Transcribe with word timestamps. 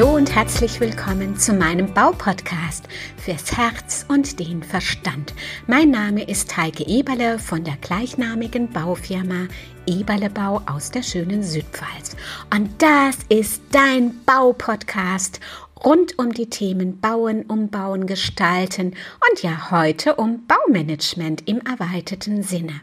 Hallo 0.00 0.16
und 0.16 0.34
herzlich 0.34 0.80
willkommen 0.80 1.36
zu 1.36 1.52
meinem 1.52 1.92
Baupodcast 1.92 2.88
fürs 3.18 3.54
Herz 3.54 4.06
und 4.08 4.40
den 4.40 4.62
Verstand. 4.62 5.34
Mein 5.66 5.90
Name 5.90 6.24
ist 6.24 6.56
Heike 6.56 6.86
Eberle 6.86 7.38
von 7.38 7.64
der 7.64 7.76
gleichnamigen 7.76 8.70
Baufirma 8.70 9.46
Eberle 9.86 10.30
Bau 10.30 10.62
aus 10.64 10.90
der 10.90 11.02
schönen 11.02 11.42
Südpfalz. 11.42 12.16
Und 12.50 12.80
das 12.80 13.18
ist 13.28 13.60
dein 13.72 14.24
Baupodcast 14.24 15.38
rund 15.84 16.18
um 16.18 16.32
die 16.32 16.48
Themen 16.48 16.98
Bauen, 16.98 17.42
Umbauen, 17.42 18.06
Gestalten 18.06 18.94
und 19.30 19.42
ja 19.42 19.70
heute 19.70 20.14
um 20.14 20.46
Baumanagement 20.46 21.46
im 21.46 21.60
erweiterten 21.60 22.42
Sinne. 22.42 22.80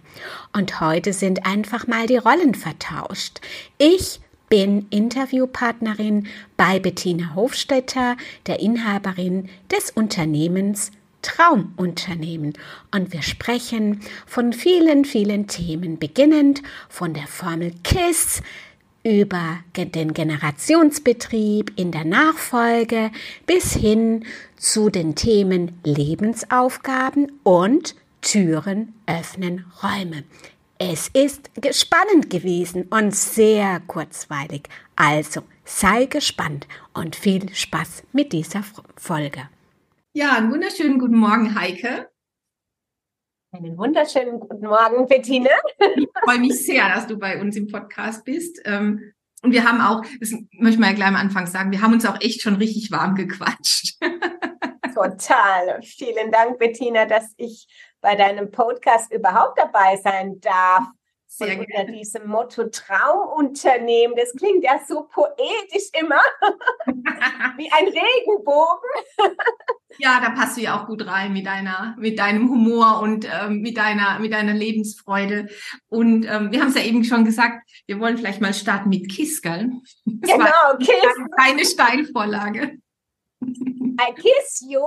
Und 0.54 0.81
heute 0.81 1.13
sind 1.13 1.48
einfach 1.48 1.88
mal 1.88 2.05
die 2.05 2.18
Rollen 2.18 2.54
vertauscht. 2.54 3.41
Ich 3.79 4.20
bin 4.49 4.87
Interviewpartnerin 4.89 6.27
bei 6.55 6.79
Bettina 6.79 7.35
Hofstetter, 7.35 8.17
der 8.45 8.59
Inhaberin 8.59 9.49
des 9.71 9.91
Unternehmens 9.91 10.91
Traumunternehmen. 11.21 12.53
Und 12.91 13.11
wir 13.11 13.21
sprechen 13.21 14.01
von 14.25 14.53
vielen, 14.53 15.03
vielen 15.03 15.47
Themen, 15.47 15.99
beginnend 15.99 16.61
von 16.89 17.13
der 17.13 17.27
Formel 17.27 17.73
KISS 17.83 18.41
über 19.03 19.59
den 19.75 20.13
Generationsbetrieb 20.13 21.71
in 21.75 21.91
der 21.91 22.05
Nachfolge 22.05 23.11
bis 23.45 23.73
hin 23.73 24.25
zu 24.57 24.89
den 24.89 25.15
Themen 25.15 25.79
Lebensaufgaben 25.84 27.31
und 27.43 27.95
Türen 28.21 28.93
öffnen 29.05 29.65
Räume. 29.81 30.23
Es 30.80 31.08
ist 31.08 31.49
spannend 31.72 32.29
gewesen 32.29 32.84
und 32.91 33.15
sehr 33.15 33.79
kurzweilig. 33.88 34.70
Also 34.96 35.41
sei 35.65 36.05
gespannt 36.05 36.68
und 36.93 37.15
viel 37.15 37.51
Spaß 37.51 38.04
mit 38.13 38.32
dieser 38.32 38.63
Folge. 38.96 39.49
Ja, 40.13 40.34
einen 40.34 40.51
wunderschönen 40.51 40.99
guten 40.99 41.18
Morgen, 41.18 41.60
Heike. 41.60 42.12
Einen 43.51 43.76
wunderschönen 43.76 44.40
guten 44.40 44.68
Morgen, 44.68 45.07
Bettine. 45.07 45.49
Ich 45.96 46.07
freue 46.24 46.40
mich 46.40 46.63
sehr, 46.63 46.88
dass 46.90 47.07
du 47.07 47.18
bei 47.18 47.41
uns 47.41 47.55
im 47.55 47.68
Podcast 47.68 48.23
bist. 48.23 48.62
Ähm, 48.66 49.13
und 49.41 49.54
wir 49.54 49.63
haben 49.63 49.82
auch, 49.82 50.05
das 50.20 50.32
möchte 50.51 50.79
man 50.79 50.91
ja 50.91 50.96
gleich 50.96 51.07
am 51.07 51.16
Anfang 51.16 51.48
sagen, 51.48 51.71
wir 51.71 51.82
haben 51.82 51.94
uns 51.94 52.05
auch 52.05 52.21
echt 52.21 52.41
schon 52.41 52.55
richtig 52.55 52.91
warm 52.91 53.16
gequatscht. 53.16 53.98
Total. 54.98 55.79
Vielen 55.84 56.31
Dank, 56.31 56.57
Bettina, 56.57 57.05
dass 57.05 57.31
ich 57.37 57.67
bei 58.01 58.15
deinem 58.15 58.49
Podcast 58.49 59.13
überhaupt 59.13 59.59
dabei 59.59 59.95
sein 59.98 60.39
darf. 60.39 60.85
Sehr 61.27 61.59
unter 61.59 61.84
diesem 61.84 62.27
Motto 62.27 62.63
Traumunternehmen. 62.70 64.16
Das 64.16 64.34
klingt 64.34 64.63
ja 64.63 64.79
so 64.88 65.07
poetisch 65.13 65.89
immer, 66.00 66.22
wie 67.57 67.69
ein 67.72 67.85
Regenbogen. 67.85 68.89
ja, 70.00 70.19
da 70.19 70.31
passt 70.31 70.57
du 70.57 70.62
ja 70.62 70.79
auch 70.81 70.88
gut 70.88 71.06
rein 71.06 71.31
mit 71.34 71.45
deiner, 71.45 71.95
mit 72.00 72.17
deinem 72.17 72.50
Humor 72.50 73.01
und 73.01 73.28
ähm, 73.31 73.61
mit 73.61 73.78
deiner, 73.78 74.17
mit 74.17 74.34
deiner 74.34 74.53
Lebensfreude. 74.53 75.50
Und 75.89 76.25
ähm, 76.25 76.51
wir 76.51 76.61
haben 76.61 76.69
es 76.69 76.75
ja 76.75 76.84
eben 76.84 77.03
schon 77.03 77.23
gesagt, 77.23 77.69
wir 77.85 78.00
wollen 78.00 78.17
vielleicht 78.17 78.41
mal 78.41 78.53
starten 78.53 78.89
mit 78.89 79.11
Kiss, 79.11 79.44
gell? 79.44 79.69
Das 80.06 80.31
genau, 80.31 80.78
Kiss. 80.79 81.28
Keine 81.38 81.66
Steinvorlage. 81.66 82.79
I 84.00 84.13
kiss 84.13 84.62
you 84.62 84.84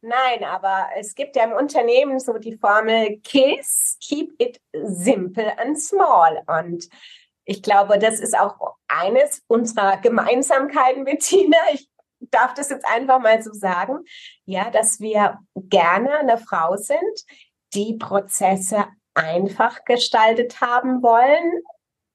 Nein, 0.00 0.44
aber 0.44 0.90
es 0.96 1.14
gibt 1.14 1.34
ja 1.34 1.44
im 1.44 1.52
Unternehmen 1.52 2.20
so 2.20 2.38
die 2.38 2.56
Formel 2.56 3.18
KISS, 3.20 3.98
keep 4.00 4.32
it 4.40 4.60
simple 4.72 5.58
and 5.58 5.80
small. 5.80 6.40
Und 6.46 6.88
ich 7.44 7.62
glaube, 7.62 7.98
das 7.98 8.20
ist 8.20 8.38
auch 8.38 8.76
eines 8.86 9.42
unserer 9.48 9.96
Gemeinsamkeiten, 9.96 11.04
Bettina. 11.04 11.56
Ich 11.72 11.88
darf 12.20 12.54
das 12.54 12.70
jetzt 12.70 12.86
einfach 12.86 13.18
mal 13.18 13.42
so 13.42 13.52
sagen, 13.52 14.04
ja, 14.44 14.70
dass 14.70 15.00
wir 15.00 15.40
gerne 15.56 16.18
eine 16.18 16.38
Frau 16.38 16.76
sind, 16.76 17.24
die 17.74 17.96
Prozesse 17.96 18.86
einfach 19.14 19.84
gestaltet 19.84 20.60
haben 20.60 21.02
wollen, 21.02 21.62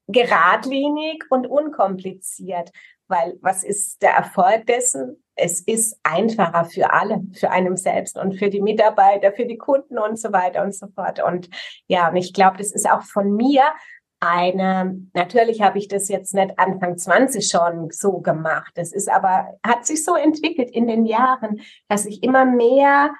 geradlinig 0.06 1.24
und 1.28 1.46
unkompliziert. 1.46 2.70
Weil 3.08 3.36
was 3.42 3.62
ist 3.62 4.00
der 4.00 4.12
Erfolg 4.12 4.66
dessen? 4.66 5.22
Es 5.36 5.60
ist 5.60 5.98
einfacher 6.02 6.64
für 6.64 6.92
alle, 6.92 7.22
für 7.32 7.50
einem 7.50 7.76
selbst 7.76 8.16
und 8.16 8.38
für 8.38 8.50
die 8.50 8.62
Mitarbeiter, 8.62 9.32
für 9.32 9.46
die 9.46 9.58
Kunden 9.58 9.98
und 9.98 10.18
so 10.18 10.32
weiter 10.32 10.62
und 10.62 10.74
so 10.74 10.86
fort. 10.88 11.22
Und 11.22 11.48
ja, 11.86 12.08
und 12.08 12.16
ich 12.16 12.32
glaube, 12.32 12.58
das 12.58 12.72
ist 12.72 12.88
auch 12.88 13.02
von 13.02 13.34
mir 13.34 13.62
eine, 14.20 15.06
natürlich 15.12 15.60
habe 15.60 15.78
ich 15.78 15.88
das 15.88 16.08
jetzt 16.08 16.34
nicht 16.34 16.58
Anfang 16.58 16.96
20 16.96 17.46
schon 17.46 17.90
so 17.90 18.20
gemacht. 18.20 18.72
Das 18.76 18.92
ist 18.92 19.10
aber, 19.10 19.58
hat 19.64 19.84
sich 19.84 20.04
so 20.04 20.14
entwickelt 20.14 20.70
in 20.70 20.86
den 20.86 21.04
Jahren, 21.04 21.60
dass 21.88 22.06
ich 22.06 22.22
immer 22.22 22.44
mehr 22.44 23.12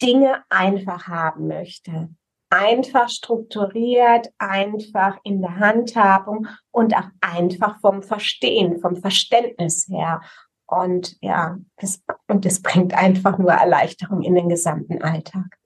Dinge 0.00 0.42
einfach 0.48 1.08
haben 1.08 1.48
möchte. 1.48 2.08
Einfach 2.48 3.08
strukturiert, 3.10 4.28
einfach 4.38 5.18
in 5.22 5.40
der 5.40 5.56
Handhabung 5.56 6.48
und 6.72 6.96
auch 6.96 7.08
einfach 7.20 7.78
vom 7.80 8.02
Verstehen, 8.02 8.80
vom 8.80 8.96
Verständnis 8.96 9.86
her. 9.88 10.22
Und 10.70 11.16
ja, 11.20 11.58
das, 11.78 12.00
und 12.28 12.44
das 12.44 12.62
bringt 12.62 12.94
einfach 12.94 13.38
nur 13.38 13.50
Erleichterung 13.50 14.22
in 14.22 14.36
den 14.36 14.48
gesamten 14.48 15.02
Alltag. 15.02 15.58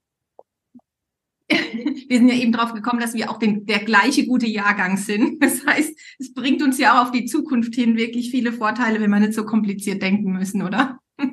Wir 1.50 2.18
sind 2.18 2.28
ja 2.28 2.34
eben 2.36 2.52
drauf 2.52 2.72
gekommen, 2.72 3.00
dass 3.00 3.12
wir 3.12 3.30
auch 3.30 3.38
den, 3.38 3.66
der 3.66 3.80
gleiche 3.80 4.26
gute 4.26 4.46
Jahrgang 4.46 4.96
sind. 4.96 5.40
Das 5.44 5.64
heißt, 5.66 5.94
es 6.18 6.32
bringt 6.32 6.62
uns 6.62 6.78
ja 6.78 6.94
auch 6.94 7.06
auf 7.06 7.10
die 7.10 7.26
Zukunft 7.26 7.74
hin 7.74 7.98
wirklich 7.98 8.30
viele 8.30 8.52
Vorteile, 8.52 8.98
wenn 9.00 9.10
wir 9.10 9.20
nicht 9.20 9.34
so 9.34 9.44
kompliziert 9.44 10.02
denken 10.02 10.32
müssen, 10.32 10.62
oder? 10.62 10.98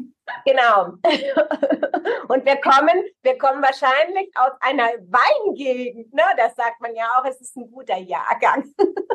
Genau. 0.45 0.93
Und 2.29 2.45
wir 2.45 2.55
kommen, 2.57 3.03
wir 3.21 3.37
kommen 3.37 3.61
wahrscheinlich 3.61 4.31
aus 4.35 4.51
einer 4.61 4.87
Weingegend, 5.09 6.13
ne? 6.13 6.23
Das 6.37 6.55
sagt 6.55 6.79
man 6.79 6.95
ja 6.95 7.03
auch, 7.17 7.25
es 7.25 7.41
ist 7.41 7.57
ein 7.57 7.69
guter 7.69 7.97
Jahrgang. 7.97 8.63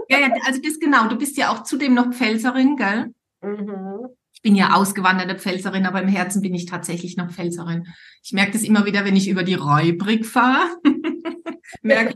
Ja, 0.08 0.18
ja, 0.18 0.28
also 0.44 0.60
das 0.60 0.78
genau. 0.78 1.08
Du 1.08 1.16
bist 1.16 1.36
ja 1.38 1.50
auch 1.50 1.62
zudem 1.62 1.94
noch 1.94 2.12
Pfälzerin, 2.12 2.76
gell? 2.76 3.14
Mhm 3.40 4.10
bin 4.46 4.54
ja 4.54 4.74
ausgewanderte 4.74 5.34
Pfälzerin, 5.34 5.86
aber 5.86 6.00
im 6.00 6.06
Herzen 6.06 6.40
bin 6.40 6.54
ich 6.54 6.66
tatsächlich 6.66 7.16
noch 7.16 7.32
Pfälzerin. 7.32 7.88
Ich 8.22 8.32
merke 8.32 8.52
das 8.52 8.62
immer 8.62 8.86
wieder, 8.86 9.04
wenn 9.04 9.16
ich 9.16 9.28
über 9.28 9.42
die 9.42 9.54
Räubrig 9.54 10.24
fahre. 10.24 10.68
merke 11.82 12.14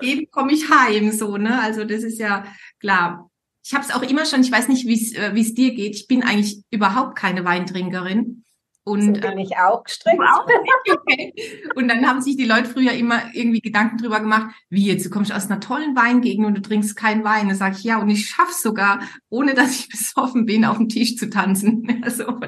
ich, 0.00 0.08
eben 0.08 0.30
komme 0.30 0.54
ich 0.54 0.70
heim, 0.70 1.12
so, 1.12 1.36
ne? 1.36 1.60
Also 1.60 1.84
das 1.84 2.02
ist 2.02 2.18
ja 2.18 2.46
klar. 2.80 3.30
Ich 3.62 3.74
habe 3.74 3.84
es 3.84 3.94
auch 3.94 4.00
immer 4.00 4.24
schon, 4.24 4.40
ich 4.40 4.50
weiß 4.50 4.68
nicht, 4.68 4.86
wie 4.86 5.16
äh, 5.16 5.34
wie 5.34 5.42
es 5.42 5.52
dir 5.52 5.74
geht. 5.74 5.96
Ich 5.96 6.06
bin 6.06 6.22
eigentlich 6.22 6.62
überhaupt 6.70 7.14
keine 7.14 7.44
Weintrinkerin. 7.44 8.42
Und 8.88 9.02
so 9.02 9.20
bin 9.20 9.38
äh, 9.38 9.42
ich 9.42 9.56
auch 9.56 9.82
gestrickt. 9.82 10.20
okay. 10.92 11.34
Und 11.74 11.88
dann 11.88 12.06
haben 12.08 12.20
sich 12.20 12.36
die 12.36 12.44
Leute 12.44 12.66
früher 12.66 12.92
immer 12.92 13.20
irgendwie 13.32 13.60
Gedanken 13.60 13.98
drüber 13.98 14.20
gemacht, 14.20 14.54
wie 14.70 14.86
jetzt, 14.86 15.04
du 15.04 15.10
kommst 15.10 15.32
aus 15.32 15.50
einer 15.50 15.58
tollen 15.58 15.96
Weingegend 15.96 16.46
und 16.46 16.56
du 16.56 16.62
trinkst 16.62 16.94
keinen 16.94 17.24
Wein. 17.24 17.48
Da 17.48 17.56
sage 17.56 17.74
ich, 17.76 17.82
ja, 17.82 18.00
und 18.00 18.08
ich 18.08 18.28
schaff's 18.28 18.62
sogar, 18.62 19.00
ohne 19.28 19.54
dass 19.54 19.72
ich 19.80 19.88
besoffen 19.90 20.46
bin, 20.46 20.64
auf 20.64 20.76
dem 20.76 20.88
Tisch 20.88 21.16
zu 21.16 21.28
tanzen. 21.28 21.82
Also, 22.06 22.38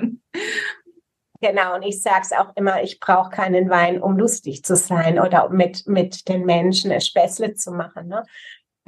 Genau, 1.40 1.76
und 1.76 1.82
ich 1.82 2.02
sage 2.02 2.22
es 2.22 2.32
auch 2.32 2.54
immer, 2.56 2.82
ich 2.82 3.00
brauche 3.00 3.30
keinen 3.30 3.70
Wein, 3.70 4.00
um 4.00 4.16
lustig 4.16 4.64
zu 4.64 4.74
sein 4.74 5.20
oder 5.20 5.48
mit, 5.50 5.86
mit 5.86 6.28
den 6.28 6.44
Menschen 6.44 7.00
Späßle 7.00 7.54
zu 7.54 7.70
machen. 7.70 8.08
Ne? 8.08 8.24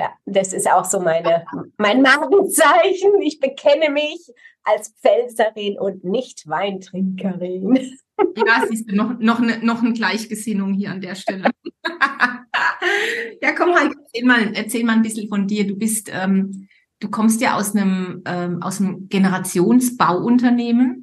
Ja, 0.00 0.15
das 0.25 0.55
ist 0.55 0.66
auch 0.66 0.87
so 0.87 0.99
meine, 0.99 1.44
mein 1.77 2.00
Markenzeichen. 2.00 3.21
Ich 3.21 3.38
bekenne 3.38 3.91
mich 3.91 4.33
als 4.62 4.94
Pfälzerin 5.03 5.78
und 5.78 6.05
nicht 6.05 6.49
Weintrinkerin. 6.49 7.78
Ja, 8.37 8.66
siehst 8.69 8.91
du, 8.91 8.94
noch, 8.94 9.19
noch, 9.19 9.41
eine, 9.41 9.65
noch 9.65 9.83
eine 9.83 9.94
Gleichgesinnung 9.94 10.75
hier 10.75 10.91
an 10.91 11.00
der 11.00 11.15
Stelle. 11.15 11.49
ja, 13.41 13.53
komm, 13.57 13.74
Heike, 13.74 13.95
erzähl 13.98 14.27
mal, 14.27 14.53
erzähl 14.53 14.84
mal 14.84 14.92
ein 14.92 15.01
bisschen 15.01 15.27
von 15.30 15.47
dir. 15.47 15.66
Du 15.66 15.74
bist, 15.74 16.10
ähm, 16.13 16.69
du 16.98 17.09
kommst 17.09 17.41
ja 17.41 17.57
aus 17.57 17.74
einem, 17.74 18.21
ähm, 18.27 18.63
aus 18.63 18.78
einem 18.78 19.09
Generationsbauunternehmen, 19.09 21.03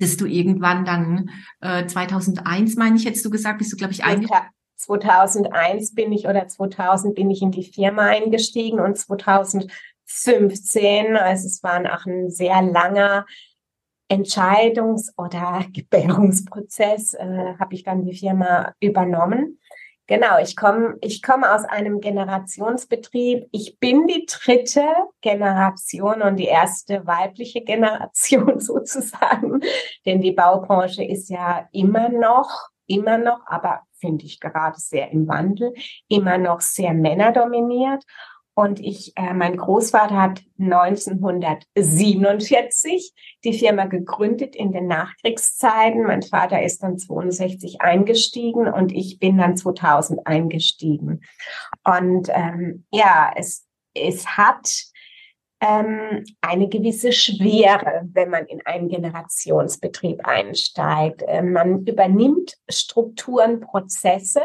das 0.00 0.16
du 0.16 0.26
irgendwann 0.26 0.84
dann 0.84 1.30
äh, 1.60 1.86
2001, 1.86 2.74
meine 2.74 2.96
ich, 2.96 3.06
hättest 3.06 3.24
du 3.24 3.30
gesagt, 3.30 3.58
bist 3.58 3.72
du, 3.72 3.76
glaube 3.76 3.92
ich, 3.92 4.02
eingestellt. 4.02 4.42
2001 4.78 5.94
bin 5.94 6.12
ich 6.12 6.26
oder 6.26 6.48
2000 6.48 7.14
bin 7.14 7.30
ich 7.30 7.42
in 7.42 7.50
die 7.50 7.64
Firma 7.64 8.06
eingestiegen 8.06 8.80
und 8.80 8.96
2000 8.96 9.70
15. 10.08 11.16
Also 11.16 11.46
es 11.46 11.62
war 11.62 11.80
auch 11.80 12.06
ein 12.06 12.30
sehr 12.30 12.62
langer 12.62 13.26
Entscheidungs- 14.10 15.12
oder 15.16 15.64
Gebärungsprozess, 15.72 17.14
äh, 17.14 17.54
habe 17.58 17.74
ich 17.74 17.84
dann 17.84 18.04
die 18.04 18.16
Firma 18.16 18.74
übernommen. 18.80 19.60
Genau, 20.06 20.38
ich 20.38 20.56
komme 20.56 20.96
ich 21.02 21.20
komme 21.20 21.54
aus 21.54 21.64
einem 21.64 22.00
Generationsbetrieb. 22.00 23.46
Ich 23.52 23.78
bin 23.78 24.06
die 24.06 24.24
dritte 24.24 24.86
Generation 25.20 26.22
und 26.22 26.36
die 26.36 26.46
erste 26.46 27.06
weibliche 27.06 27.60
Generation 27.60 28.58
sozusagen, 28.60 29.60
denn 30.06 30.22
die 30.22 30.32
Baubranche 30.32 31.04
ist 31.04 31.28
ja 31.28 31.68
immer 31.72 32.08
noch, 32.08 32.70
immer 32.88 33.18
noch, 33.18 33.46
aber 33.46 33.82
finde 34.00 34.24
ich 34.24 34.40
gerade 34.40 34.76
sehr 34.78 35.12
im 35.12 35.28
Wandel, 35.28 35.74
immer 36.08 36.38
noch 36.38 36.60
sehr 36.60 36.94
männerdominiert. 36.94 38.02
Und 38.54 38.80
ich, 38.80 39.12
äh, 39.14 39.34
mein 39.34 39.56
Großvater 39.56 40.20
hat 40.20 40.42
1947 40.58 43.12
die 43.44 43.52
Firma 43.52 43.84
gegründet 43.84 44.56
in 44.56 44.72
den 44.72 44.88
Nachkriegszeiten. 44.88 46.02
Mein 46.02 46.22
Vater 46.22 46.60
ist 46.60 46.82
dann 46.82 46.98
62 46.98 47.80
eingestiegen 47.80 48.66
und 48.66 48.90
ich 48.90 49.20
bin 49.20 49.38
dann 49.38 49.56
2000 49.56 50.26
eingestiegen. 50.26 51.20
Und 51.84 52.30
ähm, 52.30 52.84
ja, 52.90 53.30
es, 53.36 53.64
es 53.94 54.26
hat 54.36 54.88
ähm, 55.60 56.24
eine 56.40 56.68
gewisse 56.68 57.12
Schwere, 57.12 58.08
wenn 58.12 58.30
man 58.30 58.46
in 58.46 58.64
einen 58.64 58.88
Generationsbetrieb 58.88 60.24
einsteigt. 60.24 61.22
Äh, 61.22 61.42
man 61.42 61.84
übernimmt 61.84 62.56
Strukturen, 62.68 63.60
Prozesse, 63.60 64.42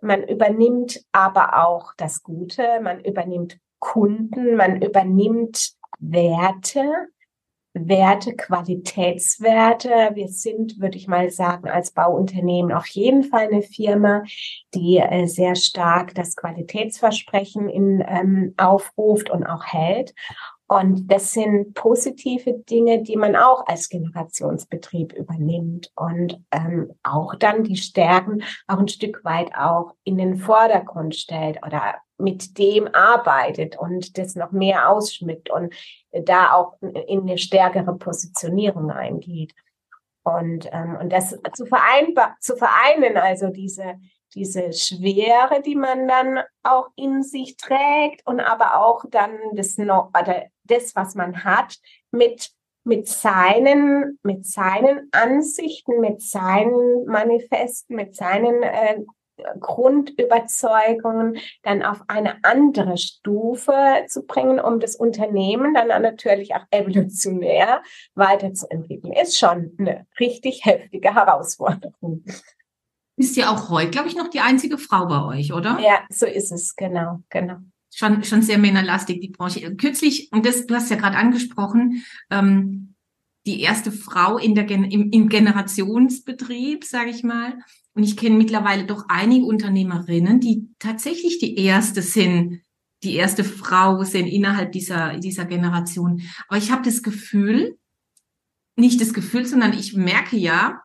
man 0.00 0.22
übernimmt 0.24 1.00
aber 1.12 1.66
auch 1.66 1.92
das 1.96 2.22
Gute, 2.22 2.80
man 2.82 3.00
übernimmt 3.00 3.58
Kunden, 3.78 4.56
man 4.56 4.82
übernimmt 4.82 5.72
Werte, 5.98 7.08
Werte, 7.74 8.34
Qualitätswerte. 8.34 10.10
Wir 10.14 10.28
sind, 10.28 10.80
würde 10.80 10.96
ich 10.96 11.06
mal 11.06 11.30
sagen, 11.30 11.68
als 11.68 11.92
Bauunternehmen 11.92 12.72
auf 12.72 12.86
jeden 12.88 13.24
Fall 13.24 13.48
eine 13.48 13.62
Firma, 13.62 14.24
die 14.74 14.98
äh, 14.98 15.26
sehr 15.26 15.54
stark 15.54 16.14
das 16.14 16.34
Qualitätsversprechen 16.36 17.68
in, 17.68 18.04
ähm, 18.06 18.54
aufruft 18.56 19.30
und 19.30 19.44
auch 19.44 19.64
hält. 19.64 20.14
Und 20.68 21.10
das 21.10 21.32
sind 21.32 21.72
positive 21.72 22.52
Dinge, 22.52 23.02
die 23.02 23.16
man 23.16 23.36
auch 23.36 23.66
als 23.66 23.88
Generationsbetrieb 23.88 25.14
übernimmt 25.14 25.90
und 25.96 26.42
ähm, 26.52 26.92
auch 27.02 27.34
dann 27.36 27.64
die 27.64 27.76
Stärken 27.78 28.42
auch 28.66 28.78
ein 28.78 28.88
Stück 28.88 29.24
weit 29.24 29.54
auch 29.56 29.94
in 30.04 30.18
den 30.18 30.36
Vordergrund 30.36 31.16
stellt 31.16 31.58
oder 31.64 31.94
mit 32.18 32.58
dem 32.58 32.86
arbeitet 32.92 33.78
und 33.78 34.18
das 34.18 34.34
noch 34.34 34.52
mehr 34.52 34.90
ausschmückt 34.90 35.50
und 35.50 35.72
da 36.12 36.52
auch 36.52 36.76
in 36.82 37.22
eine 37.22 37.38
stärkere 37.38 37.96
Positionierung 37.96 38.90
eingeht. 38.90 39.54
Und, 40.22 40.68
ähm, 40.72 40.98
und 41.00 41.10
das 41.10 41.30
zu, 41.54 41.64
vereinbar, 41.64 42.36
zu 42.40 42.56
vereinen, 42.56 43.16
also 43.16 43.48
diese, 43.48 43.94
diese 44.34 44.72
Schwere, 44.72 45.62
die 45.62 45.74
man 45.74 46.06
dann 46.06 46.40
auch 46.62 46.88
in 46.96 47.22
sich 47.22 47.56
trägt 47.56 48.26
und 48.26 48.40
aber 48.40 48.80
auch 48.80 49.04
dann 49.10 49.38
das, 49.52 49.78
oder 49.78 50.46
das 50.64 50.94
was 50.94 51.14
man 51.14 51.44
hat, 51.44 51.76
mit, 52.10 52.50
mit 52.84 53.08
seinen, 53.08 54.18
mit 54.22 54.46
seinen 54.46 55.08
Ansichten, 55.12 56.00
mit 56.00 56.22
seinen 56.22 57.06
Manifesten, 57.06 57.96
mit 57.96 58.14
seinen 58.14 58.62
äh, 58.62 59.00
Grundüberzeugungen 59.60 61.38
dann 61.62 61.82
auf 61.82 62.02
eine 62.08 62.36
andere 62.42 62.96
Stufe 62.96 63.72
zu 64.08 64.26
bringen, 64.26 64.60
um 64.60 64.80
das 64.80 64.96
Unternehmen 64.96 65.74
dann 65.74 65.88
natürlich 66.02 66.54
auch 66.54 66.64
evolutionär 66.70 67.82
weiterzuentwickeln, 68.14 69.12
ist 69.12 69.38
schon 69.38 69.76
eine 69.78 70.06
richtig 70.18 70.64
heftige 70.64 71.14
Herausforderung. 71.14 72.24
Ist 73.18 73.36
ja 73.36 73.50
auch 73.50 73.68
heute, 73.68 73.90
glaube 73.90 74.08
ich, 74.08 74.16
noch 74.16 74.28
die 74.28 74.40
einzige 74.40 74.78
Frau 74.78 75.06
bei 75.06 75.24
euch, 75.24 75.52
oder? 75.52 75.78
Ja, 75.80 76.06
so 76.08 76.24
ist 76.24 76.52
es, 76.52 76.76
genau, 76.76 77.22
genau. 77.30 77.56
Schon, 77.92 78.22
schon 78.22 78.42
sehr 78.42 78.58
männerlastig, 78.58 79.20
die 79.20 79.30
Branche. 79.30 79.74
Kürzlich, 79.74 80.30
und 80.30 80.46
das, 80.46 80.66
du 80.66 80.74
hast 80.74 80.88
ja 80.88 80.96
gerade 80.96 81.16
angesprochen, 81.16 82.04
ähm, 82.30 82.94
die 83.44 83.60
erste 83.60 83.90
Frau 83.90 84.38
in 84.38 84.54
der, 84.54 84.70
im, 84.70 85.10
im 85.10 85.28
Generationsbetrieb, 85.28 86.84
sage 86.84 87.10
ich 87.10 87.24
mal. 87.24 87.58
Und 87.94 88.04
ich 88.04 88.16
kenne 88.16 88.36
mittlerweile 88.36 88.84
doch 88.84 89.06
einige 89.08 89.46
Unternehmerinnen, 89.46 90.38
die 90.38 90.68
tatsächlich 90.78 91.40
die 91.40 91.56
erste 91.56 92.02
sind, 92.02 92.60
die 93.02 93.14
erste 93.14 93.42
Frau 93.42 94.04
sind 94.04 94.26
innerhalb 94.26 94.70
dieser, 94.70 95.18
dieser 95.18 95.44
Generation. 95.44 96.22
Aber 96.46 96.58
ich 96.58 96.70
habe 96.70 96.82
das 96.82 97.02
Gefühl, 97.02 97.78
nicht 98.76 99.00
das 99.00 99.12
Gefühl, 99.12 99.44
sondern 99.44 99.72
ich 99.72 99.96
merke 99.96 100.36
ja, 100.36 100.82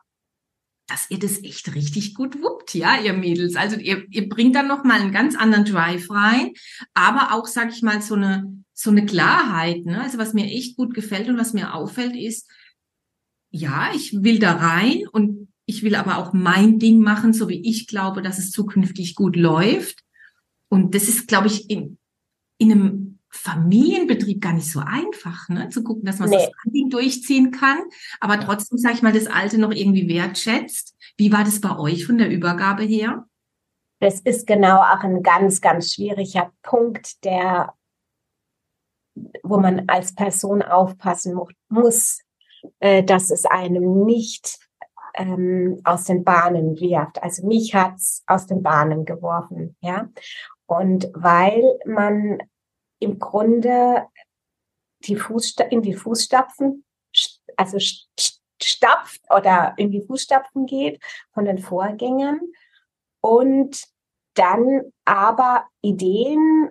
dass 0.86 1.10
ihr 1.10 1.18
das 1.18 1.42
echt 1.42 1.74
richtig 1.74 2.14
gut 2.14 2.42
wuppt, 2.42 2.74
ja, 2.74 3.00
ihr 3.00 3.14
Mädels. 3.14 3.56
Also 3.56 3.76
ihr, 3.76 4.04
ihr 4.10 4.28
bringt 4.28 4.54
dann 4.54 4.68
noch 4.68 4.84
mal 4.84 5.00
einen 5.00 5.12
ganz 5.12 5.34
anderen 5.34 5.64
Drive 5.64 6.10
rein, 6.10 6.52
aber 6.92 7.32
auch, 7.32 7.46
sag 7.46 7.70
ich 7.72 7.82
mal, 7.82 8.02
so 8.02 8.14
eine 8.14 8.64
so 8.74 8.90
eine 8.90 9.06
Klarheit. 9.06 9.86
Ne? 9.86 10.02
Also 10.02 10.18
was 10.18 10.34
mir 10.34 10.46
echt 10.46 10.76
gut 10.76 10.94
gefällt 10.94 11.28
und 11.28 11.38
was 11.38 11.54
mir 11.54 11.74
auffällt, 11.74 12.16
ist, 12.16 12.50
ja, 13.50 13.92
ich 13.94 14.22
will 14.22 14.40
da 14.40 14.56
rein 14.56 15.06
und 15.12 15.48
ich 15.64 15.82
will 15.82 15.94
aber 15.94 16.18
auch 16.18 16.32
mein 16.32 16.78
Ding 16.78 16.98
machen, 16.98 17.32
so 17.32 17.48
wie 17.48 17.66
ich 17.66 17.86
glaube, 17.86 18.20
dass 18.20 18.38
es 18.38 18.50
zukünftig 18.50 19.14
gut 19.14 19.36
läuft. 19.36 20.02
Und 20.68 20.94
das 20.94 21.08
ist, 21.08 21.28
glaube 21.28 21.46
ich, 21.46 21.70
in, 21.70 21.98
in 22.58 22.72
einem 22.72 23.13
Familienbetrieb 23.36 24.40
gar 24.40 24.52
nicht 24.52 24.70
so 24.70 24.80
einfach, 24.80 25.48
ne? 25.48 25.68
zu 25.68 25.82
gucken, 25.82 26.04
dass 26.04 26.20
man 26.20 26.30
nee. 26.30 26.36
das 26.36 26.72
Ding 26.72 26.88
durchziehen 26.88 27.50
kann, 27.50 27.78
aber 28.20 28.38
trotzdem, 28.40 28.78
sage 28.78 28.94
ich 28.94 29.02
mal, 29.02 29.12
das 29.12 29.26
Alte 29.26 29.58
noch 29.58 29.72
irgendwie 29.72 30.08
wertschätzt. 30.08 30.96
Wie 31.16 31.32
war 31.32 31.44
das 31.44 31.60
bei 31.60 31.76
euch 31.76 32.06
von 32.06 32.16
der 32.16 32.30
Übergabe 32.30 32.84
her? 32.84 33.26
Das 33.98 34.20
ist 34.20 34.46
genau 34.46 34.78
auch 34.78 35.02
ein 35.02 35.22
ganz, 35.22 35.60
ganz 35.60 35.94
schwieriger 35.94 36.52
Punkt, 36.62 37.24
der, 37.24 37.74
wo 39.42 39.58
man 39.58 39.88
als 39.88 40.14
Person 40.14 40.62
aufpassen 40.62 41.34
mu 41.34 41.46
muss, 41.68 42.20
äh, 42.78 43.02
dass 43.02 43.30
es 43.30 43.46
einem 43.46 44.04
nicht 44.04 44.58
ähm, 45.14 45.80
aus 45.84 46.04
den 46.04 46.24
Bahnen 46.24 46.78
wirft. 46.80 47.22
Also 47.22 47.46
mich 47.46 47.74
hat's 47.74 48.22
aus 48.26 48.46
den 48.46 48.62
Bahnen 48.62 49.04
geworfen, 49.04 49.76
ja. 49.80 50.08
Und 50.66 51.10
weil 51.14 51.62
man 51.84 52.38
im 53.04 53.18
Grunde 53.18 54.06
die 55.00 55.16
Fußsta 55.16 55.64
in 55.64 55.82
die 55.82 55.94
Fußstapfen, 55.94 56.84
also 57.56 57.78
stapft 58.60 59.20
oder 59.30 59.74
in 59.76 59.90
die 59.90 60.02
Fußstapfen 60.02 60.66
geht 60.66 61.02
von 61.32 61.44
den 61.44 61.58
Vorgängern 61.58 62.40
und 63.20 63.84
dann 64.34 64.92
aber 65.04 65.66
Ideen 65.82 66.70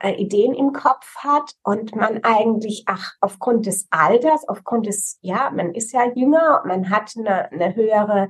äh, 0.00 0.14
Ideen 0.14 0.54
im 0.54 0.72
Kopf 0.72 1.16
hat 1.18 1.52
und 1.62 1.94
man 1.94 2.24
eigentlich, 2.24 2.84
ach, 2.86 3.12
aufgrund 3.20 3.66
des 3.66 3.86
Alters, 3.90 4.48
aufgrund 4.48 4.86
des, 4.86 5.18
ja, 5.20 5.50
man 5.50 5.74
ist 5.74 5.92
ja 5.92 6.10
jünger, 6.14 6.62
man 6.66 6.90
hat 6.90 7.12
eine, 7.16 7.50
eine 7.52 7.76
höhere 7.76 8.28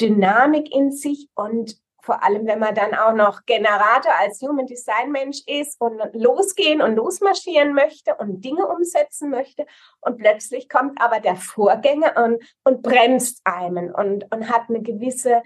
Dynamik 0.00 0.74
in 0.74 0.92
sich 0.92 1.28
und 1.34 1.76
vor 2.06 2.22
allem, 2.22 2.46
wenn 2.46 2.60
man 2.60 2.74
dann 2.74 2.94
auch 2.94 3.12
noch 3.12 3.44
Generator 3.44 4.12
als 4.20 4.40
Human 4.40 4.66
Design 4.66 5.10
Mensch 5.10 5.42
ist 5.46 5.80
und 5.80 6.00
losgehen 6.14 6.80
und 6.80 6.94
losmarschieren 6.94 7.74
möchte 7.74 8.14
und 8.14 8.44
Dinge 8.44 8.68
umsetzen 8.68 9.28
möchte 9.28 9.66
und 10.00 10.16
plötzlich 10.16 10.68
kommt 10.68 11.00
aber 11.02 11.18
der 11.18 11.34
Vorgänger 11.34 12.16
und, 12.24 12.42
und 12.62 12.82
bremst 12.82 13.40
einen 13.44 13.92
und, 13.92 14.32
und 14.32 14.48
hat 14.48 14.68
eine 14.68 14.82
gewisse 14.82 15.42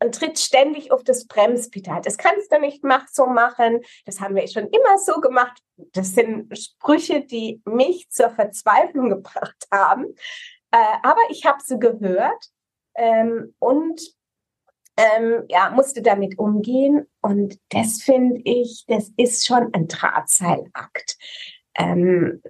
und 0.00 0.14
tritt 0.14 0.38
ständig 0.38 0.92
auf 0.92 1.02
das 1.02 1.26
Bremspedal. 1.26 2.00
Das 2.00 2.16
kannst 2.16 2.52
du 2.52 2.60
nicht 2.60 2.84
mach, 2.84 3.08
so 3.08 3.26
machen. 3.26 3.80
Das 4.06 4.20
haben 4.20 4.36
wir 4.36 4.46
schon 4.46 4.68
immer 4.68 4.98
so 5.04 5.20
gemacht. 5.20 5.60
Das 5.76 6.14
sind 6.14 6.56
Sprüche, 6.56 7.24
die 7.24 7.60
mich 7.64 8.08
zur 8.08 8.30
Verzweiflung 8.30 9.10
gebracht 9.10 9.66
haben. 9.72 10.14
Äh, 10.70 10.96
aber 11.02 11.20
ich 11.30 11.44
habe 11.44 11.58
sie 11.60 11.78
gehört 11.78 12.50
ähm, 12.94 13.54
und 13.58 14.00
ähm, 14.98 15.44
ja, 15.48 15.70
musste 15.70 16.02
damit 16.02 16.38
umgehen. 16.38 17.06
Und 17.22 17.58
das 17.70 18.02
finde 18.02 18.40
ich, 18.44 18.84
das 18.88 19.12
ist 19.16 19.46
schon 19.46 19.72
ein 19.72 19.86
Drahtseilakt. 19.86 21.16
Ähm, 21.76 22.42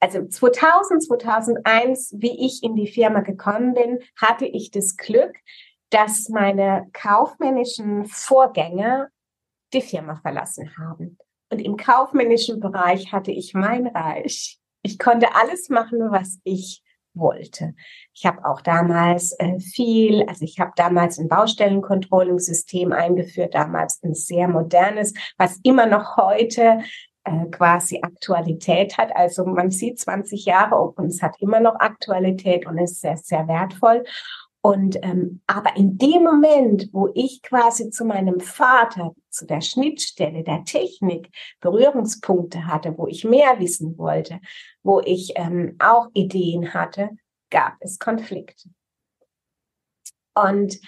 also 0.00 0.26
2000, 0.26 1.02
2001, 1.02 2.14
wie 2.18 2.46
ich 2.46 2.62
in 2.62 2.76
die 2.76 2.88
Firma 2.88 3.20
gekommen 3.20 3.72
bin, 3.72 4.00
hatte 4.20 4.44
ich 4.44 4.70
das 4.70 4.98
Glück, 4.98 5.34
dass 5.88 6.28
meine 6.28 6.86
kaufmännischen 6.92 8.04
Vorgänger 8.04 9.08
die 9.72 9.80
Firma 9.80 10.16
verlassen 10.16 10.76
haben. 10.76 11.16
Und 11.50 11.60
im 11.60 11.78
kaufmännischen 11.78 12.60
Bereich 12.60 13.12
hatte 13.12 13.32
ich 13.32 13.54
mein 13.54 13.86
Reich. 13.86 14.58
Ich 14.82 14.98
konnte 14.98 15.34
alles 15.34 15.70
machen, 15.70 16.10
was 16.10 16.38
ich 16.44 16.83
wollte. 17.14 17.74
Ich 18.12 18.26
habe 18.26 18.44
auch 18.44 18.60
damals 18.60 19.32
äh, 19.38 19.58
viel, 19.58 20.24
also 20.28 20.44
ich 20.44 20.58
habe 20.58 20.72
damals 20.76 21.18
ein 21.18 21.28
Baustellencontrolling-System 21.28 22.92
eingeführt, 22.92 23.54
damals 23.54 24.02
ein 24.02 24.14
sehr 24.14 24.48
modernes, 24.48 25.14
was 25.38 25.58
immer 25.62 25.86
noch 25.86 26.16
heute 26.16 26.80
äh, 27.24 27.46
quasi 27.50 28.00
Aktualität 28.02 28.98
hat. 28.98 29.14
Also 29.16 29.46
man 29.46 29.70
sieht 29.70 29.98
20 29.98 30.44
Jahre 30.44 30.76
und 30.76 31.06
es 31.06 31.22
hat 31.22 31.36
immer 31.40 31.60
noch 31.60 31.76
Aktualität 31.76 32.66
und 32.66 32.78
ist 32.78 33.00
sehr, 33.00 33.16
sehr 33.16 33.48
wertvoll. 33.48 34.04
Und 34.64 34.96
ähm, 35.02 35.42
aber 35.46 35.76
in 35.76 35.98
dem 35.98 36.24
Moment, 36.24 36.88
wo 36.92 37.10
ich 37.14 37.42
quasi 37.42 37.90
zu 37.90 38.06
meinem 38.06 38.40
Vater, 38.40 39.14
zu 39.28 39.44
der 39.44 39.60
Schnittstelle 39.60 40.42
der 40.42 40.64
Technik 40.64 41.28
Berührungspunkte 41.60 42.66
hatte, 42.66 42.96
wo 42.96 43.06
ich 43.06 43.24
mehr 43.24 43.60
wissen 43.60 43.98
wollte, 43.98 44.40
wo 44.82 45.02
ich 45.04 45.34
ähm, 45.36 45.76
auch 45.80 46.08
Ideen 46.14 46.72
hatte, 46.72 47.10
gab 47.50 47.74
es 47.80 47.98
Konflikte. 47.98 48.70
Und 50.34 50.80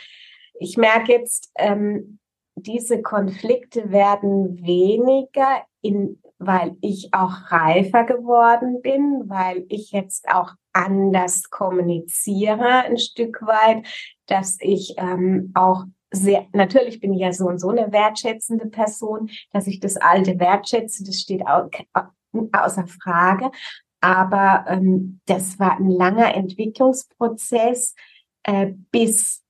ich 0.59 0.79
merke 0.79 1.13
jetzt, 1.13 1.51
ähm, 1.59 2.19
diese 2.55 3.03
Konflikte 3.03 3.93
werden 3.93 4.65
weniger 4.67 5.67
in, 5.83 6.23
weil 6.39 6.77
ich 6.81 7.11
auch 7.13 7.51
reifer 7.51 8.05
geworden 8.05 8.83
bin, 8.83 9.25
weil 9.27 9.65
ich 9.69 9.93
jetzt 9.93 10.29
auch 10.29 10.53
anders 10.73 11.51
kommuniziere 11.51 12.85
ein 12.85 12.99
Stück 12.99 13.41
weit, 13.43 13.87
dass 14.27 14.59
ich 14.61 14.95
ähm, 14.99 15.53
auch 15.55 15.85
sehr, 16.11 16.47
natürlich 16.53 17.01
bin 17.01 17.13
ich 17.15 17.21
ja 17.21 17.33
so 17.33 17.47
und 17.47 17.59
so 17.59 17.71
eine 17.71 17.93
wertschätzende 17.93 18.67
Person, 18.67 19.31
dass 19.53 19.67
ich 19.67 19.81
das 19.81 19.97
Alte 19.97 20.39
wertschätze, 20.39 21.05
das 21.05 21.17
steht 21.17 21.47
au 21.47 21.69
außer 22.53 22.87
Frage. 22.87 23.51
Aber 24.01 24.67
ähm, 24.69 25.21
das 25.27 25.59
war 25.59 25.79
ein 25.79 25.91
langer 25.91 26.35
Entwicklungsprozess, 26.35 27.95
äh, 28.43 28.73
bis 28.91 29.43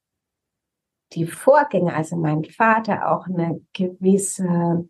die 1.13 1.27
Vorgänger, 1.27 1.95
also 1.95 2.17
mein 2.17 2.45
Vater, 2.45 3.11
auch 3.11 3.27
eine 3.27 3.61
gewisse, 3.73 4.89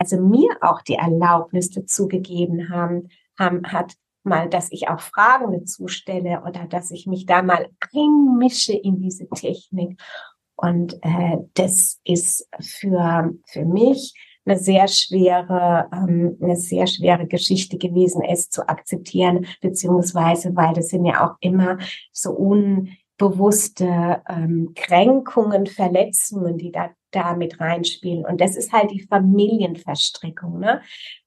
also 0.00 0.20
mir 0.20 0.48
auch 0.62 0.80
die 0.82 0.94
Erlaubnis 0.94 1.70
dazu 1.70 2.08
gegeben 2.08 2.70
haben, 2.70 3.08
haben 3.38 3.62
hat 3.64 3.94
mal, 4.22 4.48
dass 4.48 4.72
ich 4.72 4.88
auch 4.88 5.00
Fragen 5.00 5.52
dazu 5.52 5.88
stelle 5.88 6.42
oder 6.46 6.66
dass 6.66 6.90
ich 6.90 7.06
mich 7.06 7.26
da 7.26 7.42
mal 7.42 7.68
einmische 7.94 8.72
in 8.72 9.00
diese 9.00 9.28
Technik. 9.28 10.00
Und 10.56 10.94
äh, 11.02 11.38
das 11.54 12.00
ist 12.04 12.48
für, 12.60 13.32
für 13.46 13.64
mich 13.64 14.14
eine 14.44 14.58
sehr 14.58 14.88
schwere, 14.88 15.88
ähm, 15.92 16.36
eine 16.42 16.56
sehr 16.56 16.86
schwere 16.86 17.26
Geschichte 17.26 17.78
gewesen, 17.78 18.22
es 18.22 18.50
zu 18.50 18.68
akzeptieren, 18.68 19.46
beziehungsweise, 19.60 20.54
weil 20.56 20.74
das 20.74 20.88
sind 20.88 21.04
ja 21.04 21.26
auch 21.26 21.36
immer 21.40 21.78
so 22.12 22.32
unbewusste 22.32 24.22
ähm, 24.28 24.72
Kränkungen, 24.74 25.66
Verletzungen, 25.66 26.58
die 26.58 26.72
da, 26.72 26.90
da 27.10 27.34
mit 27.34 27.60
reinspielen. 27.60 28.24
Und 28.24 28.40
das 28.40 28.56
ist 28.56 28.72
halt 28.72 28.90
die 28.90 29.06
Familienverstrickung. 29.08 30.58
Ne? 30.58 30.82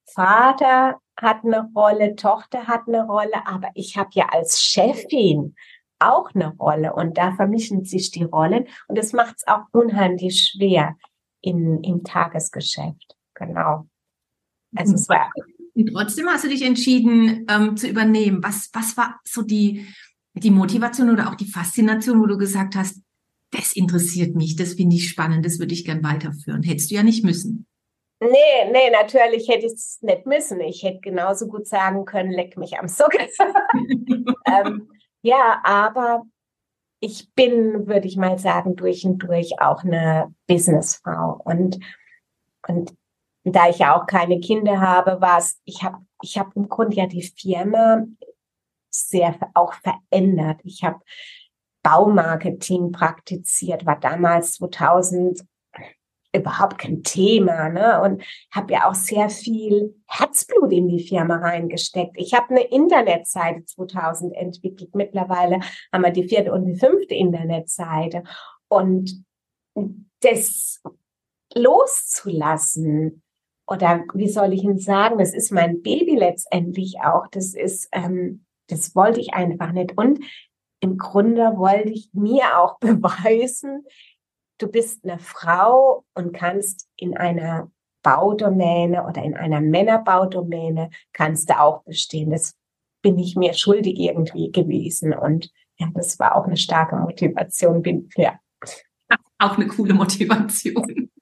Vater 0.06 1.00
hat 1.20 1.44
eine 1.44 1.70
Rolle, 1.76 2.16
Tochter 2.16 2.68
hat 2.68 2.88
eine 2.88 3.06
Rolle, 3.06 3.46
aber 3.46 3.70
ich 3.76 3.98
habe 3.98 4.10
ja 4.14 4.28
als 4.30 4.62
Chefin 4.62 5.56
auch 6.00 6.34
eine 6.34 6.56
Rolle 6.56 6.94
und 6.94 7.18
da 7.18 7.34
vermischen 7.34 7.86
sich 7.86 8.12
die 8.12 8.24
Rollen 8.24 8.68
und 8.88 8.98
das 8.98 9.14
macht 9.14 9.36
es 9.38 9.48
auch 9.48 9.64
unheimlich 9.72 10.52
schwer 10.52 10.98
in, 11.42 11.82
im 11.84 12.04
Tagesgeschäft. 12.04 13.16
Genau. 13.36 13.88
Also 14.76 14.96
es 14.96 15.08
war. 15.08 15.32
Und 15.76 15.92
trotzdem 15.94 16.28
hast 16.28 16.44
du 16.44 16.50
dich 16.50 16.64
entschieden 16.64 17.46
ähm, 17.50 17.78
zu 17.78 17.88
übernehmen. 17.88 18.44
Was, 18.44 18.70
was 18.74 18.98
war 18.98 19.20
so 19.24 19.42
die, 19.42 19.88
die 20.34 20.52
Motivation 20.52 21.10
oder 21.10 21.30
auch 21.30 21.36
die 21.36 21.50
Faszination, 21.50 22.20
wo 22.22 22.26
du 22.26 22.38
gesagt 22.38 22.76
hast, 22.76 23.03
das 23.54 23.76
interessiert 23.76 24.36
mich, 24.36 24.56
das 24.56 24.74
finde 24.74 24.96
ich 24.96 25.10
spannend, 25.10 25.46
das 25.46 25.60
würde 25.60 25.74
ich 25.74 25.86
gern 25.86 26.04
weiterführen. 26.04 26.64
Hättest 26.64 26.92
du 26.92 26.96
ja 26.96 27.04
nicht 27.04 27.24
müssen. 27.24 27.68
Nee, 28.20 28.72
nee, 28.72 28.90
natürlich 28.90 29.50
hätte 29.50 29.66
ich 29.66 29.74
es 29.74 30.00
nicht 30.02 30.26
müssen. 30.26 30.60
Ich 30.62 30.84
hätte 30.84 31.02
genauso 31.02 31.48
gut 31.48 31.68
sagen 31.68 32.06
können, 32.06 32.32
leck 32.32 32.58
mich 32.58 32.80
am 32.80 32.88
Sockel. 32.88 33.28
ähm, 34.46 34.90
ja, 35.22 35.62
aber 35.64 36.24
ich 37.02 37.34
bin, 37.34 37.86
würde 37.88 38.08
ich 38.08 38.16
mal 38.16 38.40
sagen, 38.40 38.76
durch 38.76 39.06
und 39.06 39.20
durch 39.20 39.60
auch 39.60 39.84
eine 39.84 40.34
Businessfrau. 40.48 41.42
Und, 41.44 41.80
und 42.68 42.94
da 43.44 43.70
ich 43.70 43.80
ja 43.80 44.00
auch 44.00 44.08
keine 44.08 44.40
Kinder 44.40 44.80
habe, 44.80 45.20
war 45.20 45.40
es, 45.40 45.60
ich 45.66 45.84
habe 45.84 45.98
ich 46.22 46.38
hab 46.38 46.56
im 46.56 46.70
Grunde 46.70 46.96
ja 46.96 47.08
die 47.08 47.24
Firma 47.24 48.06
sehr 48.90 49.38
auch 49.54 49.74
verändert. 49.74 50.62
Ich 50.64 50.84
habe 50.84 51.02
Baumarketing 51.84 52.92
praktiziert, 52.92 53.86
war 53.86 54.00
damals 54.00 54.54
2000 54.54 55.44
überhaupt 56.36 56.80
kein 56.80 57.04
Thema, 57.04 57.70
ne? 57.70 58.02
Und 58.02 58.24
habe 58.52 58.74
ja 58.74 58.90
auch 58.90 58.96
sehr 58.96 59.30
viel 59.30 59.96
Herzblut 60.08 60.72
in 60.72 60.88
die 60.88 61.04
Firma 61.04 61.38
reingesteckt. 61.38 62.16
Ich 62.16 62.34
habe 62.34 62.50
eine 62.50 62.64
Internetseite 62.64 63.64
2000 63.66 64.36
entwickelt. 64.36 64.96
Mittlerweile 64.96 65.60
haben 65.92 66.02
wir 66.02 66.12
die 66.12 66.28
vierte 66.28 66.52
und 66.52 66.66
die 66.66 66.76
fünfte 66.76 67.14
Internetseite. 67.14 68.24
Und 68.68 69.24
das 70.22 70.82
loszulassen, 71.54 73.22
oder 73.68 74.04
wie 74.14 74.30
soll 74.30 74.54
ich 74.54 74.64
Ihnen 74.64 74.80
sagen, 74.80 75.20
das 75.20 75.34
ist 75.34 75.52
mein 75.52 75.82
Baby 75.84 76.16
letztendlich 76.16 76.96
auch. 77.04 77.28
Das 77.28 77.54
ist, 77.54 77.88
ähm, 77.92 78.46
das 78.68 78.96
wollte 78.96 79.20
ich 79.20 79.34
einfach 79.34 79.72
nicht. 79.72 79.98
Und 79.98 80.20
im 80.84 80.98
Grunde 80.98 81.56
wollte 81.56 81.90
ich 81.90 82.10
mir 82.12 82.60
auch 82.60 82.78
beweisen, 82.80 83.86
du 84.60 84.68
bist 84.68 85.04
eine 85.04 85.18
Frau 85.18 86.06
und 86.14 86.34
kannst 86.34 86.88
in 86.98 87.18
einer 87.18 87.72
Baudomäne 88.04 89.06
oder 89.08 89.24
in 89.24 89.34
einer 89.36 89.62
Männerbaudomäne 89.62 90.90
kannst 91.14 91.50
du 91.50 91.60
auch 91.60 91.84
bestehen. 91.84 92.32
Das 92.32 92.56
bin 93.02 93.18
ich 93.18 93.38
mir 93.38 93.54
schuldig 93.54 93.98
irgendwie 93.98 94.52
gewesen. 94.52 95.14
Und 95.14 95.50
ja, 95.78 95.88
das 95.94 96.20
war 96.20 96.36
auch 96.36 96.46
eine 96.46 96.58
starke 96.58 96.98
Motivation. 96.98 97.82
Bin, 97.82 98.10
ja. 98.18 98.38
Auch 99.40 99.58
eine 99.58 99.68
coole 99.68 99.94
Motivation. 99.94 101.10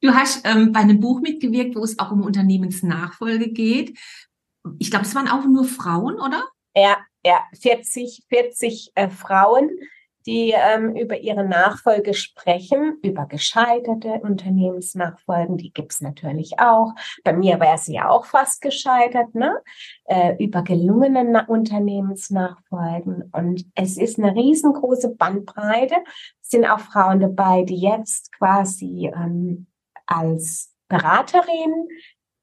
Du 0.00 0.14
hast 0.14 0.46
ähm, 0.46 0.70
bei 0.70 0.78
einem 0.78 1.00
Buch 1.00 1.20
mitgewirkt, 1.20 1.74
wo 1.74 1.82
es 1.82 1.98
auch 1.98 2.12
um 2.12 2.22
Unternehmensnachfolge 2.22 3.50
geht. 3.50 3.98
Ich 4.78 4.92
glaube, 4.92 5.04
es 5.04 5.14
waren 5.16 5.26
auch 5.26 5.44
nur 5.44 5.64
Frauen, 5.64 6.20
oder? 6.20 6.44
Ja, 6.76 6.98
ja, 7.24 7.42
40, 7.60 8.24
40 8.28 8.92
äh, 8.94 9.08
Frauen 9.08 9.70
die 10.28 10.52
ähm, 10.54 10.94
über 10.94 11.18
ihre 11.18 11.42
Nachfolge 11.42 12.12
sprechen, 12.12 12.98
über 13.02 13.24
gescheiterte 13.24 14.20
Unternehmensnachfolgen, 14.20 15.56
die 15.56 15.72
gibt's 15.72 16.02
natürlich 16.02 16.58
auch. 16.58 16.92
Bei 17.24 17.32
mir 17.32 17.58
wäre 17.60 17.78
sie 17.78 17.94
ja 17.94 18.10
auch 18.10 18.26
fast 18.26 18.60
gescheitert, 18.60 19.34
ne? 19.34 19.56
Äh, 20.04 20.36
über 20.38 20.62
gelungene 20.62 21.24
Na 21.24 21.46
Unternehmensnachfolgen. 21.46 23.30
Und 23.32 23.64
es 23.74 23.96
ist 23.96 24.18
eine 24.18 24.34
riesengroße 24.34 25.14
Bandbreite. 25.14 25.96
Es 26.42 26.50
sind 26.50 26.66
auch 26.66 26.80
Frauen 26.80 27.20
dabei, 27.20 27.62
die 27.62 27.80
jetzt 27.80 28.30
quasi 28.32 29.10
ähm, 29.14 29.66
als 30.04 30.74
Beraterin 30.88 31.88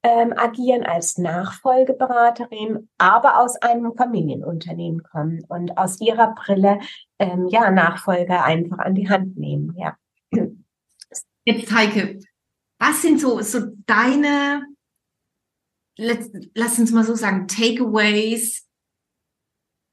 ähm, 0.05 0.33
agieren 0.37 0.83
als 0.83 1.17
Nachfolgeberaterin, 1.17 2.89
aber 2.99 3.39
aus 3.39 3.55
einem 3.55 3.95
Familienunternehmen 3.95 5.01
kommen 5.01 5.43
und 5.45 5.79
aus 5.79 5.99
ihrer 5.99 6.35
Brille 6.35 6.79
ähm, 7.17 7.47
ja 7.47 7.71
Nachfolger 7.71 8.43
einfach 8.43 8.77
an 8.77 8.93
die 8.93 9.09
Hand 9.09 9.35
nehmen. 9.35 9.75
Ja. 9.75 9.97
Jetzt 11.43 11.73
Heike, 11.73 12.19
was 12.77 13.01
sind 13.01 13.19
so 13.19 13.41
so 13.41 13.61
deine 13.87 14.67
lass 15.97 16.77
uns 16.77 16.91
mal 16.91 17.03
so 17.03 17.15
sagen 17.15 17.47
Takeaways, 17.47 18.69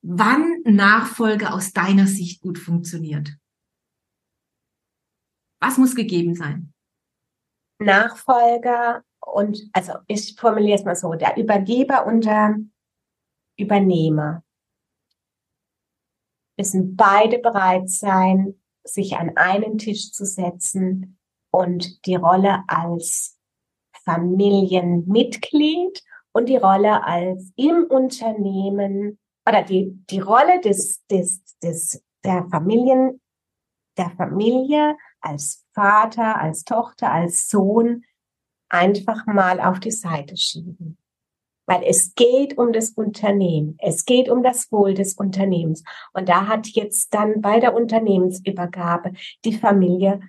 wann 0.03 0.61
Nachfolge 0.65 1.55
aus 1.55 1.73
deiner 1.73 2.07
Sicht 2.07 2.43
gut 2.43 2.59
funktioniert? 2.59 3.31
Was 5.59 5.79
muss 5.79 5.95
gegeben 5.95 6.35
sein? 6.35 6.75
Nachfolger 7.79 9.05
und 9.33 9.71
also 9.73 9.95
ich 10.09 10.37
formuliere 10.39 10.79
es 10.79 10.85
mal 10.85 10.95
so, 10.95 11.15
der 11.15 11.39
Übergeber 11.39 12.07
und 12.07 12.27
der 12.27 12.55
Übernehmer. 13.57 14.45
Müssen 16.59 16.97
beide 16.97 17.39
bereit 17.39 17.89
sein, 17.89 18.61
sich 18.85 19.17
an 19.17 19.35
einen 19.37 19.79
Tisch 19.79 20.13
zu 20.13 20.27
setzen 20.27 21.19
und 21.51 22.05
die 22.05 22.17
Rolle 22.17 22.63
als 22.67 23.39
Familienmitglied 24.05 26.05
und 26.33 26.51
die 26.51 26.59
Rolle 26.59 27.03
als 27.05 27.53
im 27.57 27.85
Unternehmen 27.85 29.19
oder 29.49 29.63
die, 29.63 29.99
die 30.11 30.21
Rolle 30.21 30.61
des, 30.61 31.07
des, 31.07 31.43
des, 31.63 32.05
der 32.23 32.47
Familien, 32.51 33.19
der 33.97 34.11
Familie 34.11 34.99
als 35.23 35.65
Vater, 35.73 36.39
als 36.39 36.65
Tochter, 36.65 37.11
als 37.11 37.49
Sohn 37.49 38.05
einfach 38.73 39.27
mal 39.27 39.61
auf 39.61 39.79
die 39.81 39.91
Seite 39.91 40.37
schieben. 40.37 40.99
Weil 41.67 41.85
es 41.85 42.15
geht 42.15 42.59
um 42.59 42.73
das 42.73 42.91
Unternehmen. 42.91 43.77
Es 43.79 44.05
geht 44.05 44.29
um 44.29 44.43
das 44.43 44.73
Wohl 44.73 44.95
des 44.95 45.15
Unternehmens. 45.15 45.85
Und 46.13 46.29
da 46.29 46.49
hat 46.49 46.67
jetzt 46.69 47.15
dann 47.15 47.41
bei 47.41 47.61
der 47.61 47.75
Unternehmensübergabe 47.75 49.13
die 49.45 49.57
Familie 49.57 50.21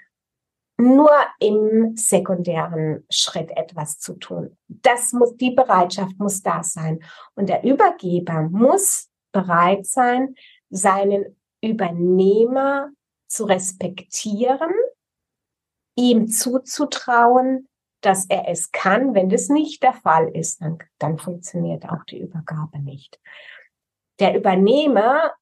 nur 0.77 1.11
im 1.39 1.95
sekundären 1.95 3.05
Schritt 3.09 3.51
etwas 3.51 3.99
zu 3.99 4.13
tun. 4.15 4.57
Das 4.67 5.13
muss, 5.13 5.35
die 5.37 5.51
Bereitschaft 5.51 6.19
muss 6.19 6.41
da 6.41 6.63
sein. 6.63 7.03
Und 7.35 7.49
der 7.49 7.63
Übergeber 7.63 8.41
muss 8.43 9.09
bereit 9.31 9.85
sein, 9.85 10.35
seinen 10.69 11.35
Übernehmer 11.61 12.89
zu 13.27 13.45
respektieren, 13.45 14.71
ihm 15.95 16.27
zuzutrauen, 16.27 17.67
dass 18.03 18.25
er 18.25 18.47
es 18.49 18.71
kann. 18.71 19.15
Wenn 19.15 19.29
das 19.29 19.49
nicht 19.49 19.81
der 19.81 19.93
Fall 19.93 20.29
ist, 20.29 20.61
dann, 20.61 20.77
dann 20.99 21.17
funktioniert 21.17 21.89
auch 21.89 22.03
die 22.03 22.19
Übergabe 22.19 22.79
nicht. 22.79 23.19
Der 24.19 24.35
Übernehmer 24.35 25.33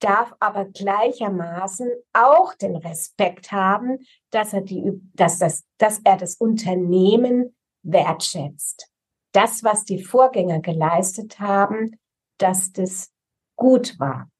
darf 0.00 0.34
aber 0.40 0.64
gleichermaßen 0.66 1.90
auch 2.12 2.54
den 2.54 2.76
Respekt 2.76 3.52
haben, 3.52 3.98
dass 4.30 4.52
er 4.52 4.62
die, 4.62 4.92
dass 5.14 5.38
das, 5.38 5.64
dass 5.78 6.00
er 6.04 6.16
das 6.16 6.36
Unternehmen 6.36 7.54
wertschätzt. 7.82 8.90
Das, 9.32 9.62
was 9.62 9.84
die 9.84 10.02
Vorgänger 10.02 10.60
geleistet 10.60 11.38
haben, 11.38 11.98
dass 12.38 12.72
das 12.72 13.12
gut 13.56 13.98
war, 13.98 14.30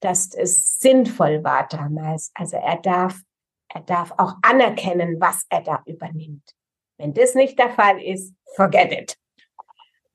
dass 0.00 0.34
es 0.34 0.78
sinnvoll 0.78 1.42
war 1.44 1.66
damals. 1.68 2.30
Also 2.34 2.56
er 2.56 2.76
darf, 2.76 3.20
er 3.68 3.82
darf 3.82 4.12
auch 4.16 4.34
anerkennen, 4.42 5.20
was 5.20 5.44
er 5.48 5.62
da 5.62 5.82
übernimmt. 5.86 6.54
Wenn 6.98 7.14
das 7.14 7.34
nicht 7.34 7.58
der 7.58 7.70
Fall 7.70 8.02
ist, 8.02 8.34
forget 8.56 8.92
it. 8.92 9.16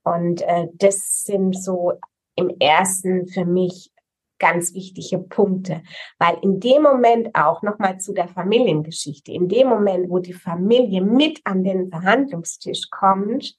Und 0.03 0.41
äh, 0.41 0.67
das 0.73 1.23
sind 1.23 1.53
so 1.53 1.93
im 2.35 2.49
ersten 2.59 3.27
für 3.27 3.45
mich 3.45 3.91
ganz 4.37 4.73
wichtige 4.73 5.19
Punkte, 5.19 5.83
weil 6.19 6.37
in 6.41 6.59
dem 6.59 6.81
Moment 6.83 7.33
auch 7.33 7.61
nochmal 7.61 7.99
zu 7.99 8.13
der 8.13 8.27
Familiengeschichte, 8.27 9.31
in 9.31 9.47
dem 9.47 9.69
Moment, 9.69 10.09
wo 10.09 10.19
die 10.19 10.33
Familie 10.33 11.01
mit 11.01 11.39
an 11.45 11.63
den 11.63 11.89
Verhandlungstisch 11.89 12.89
kommt, 12.89 13.55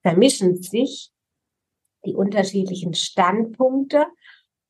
vermischen 0.00 0.62
sich 0.62 1.10
die 2.06 2.14
unterschiedlichen 2.14 2.94
Standpunkte 2.94 4.06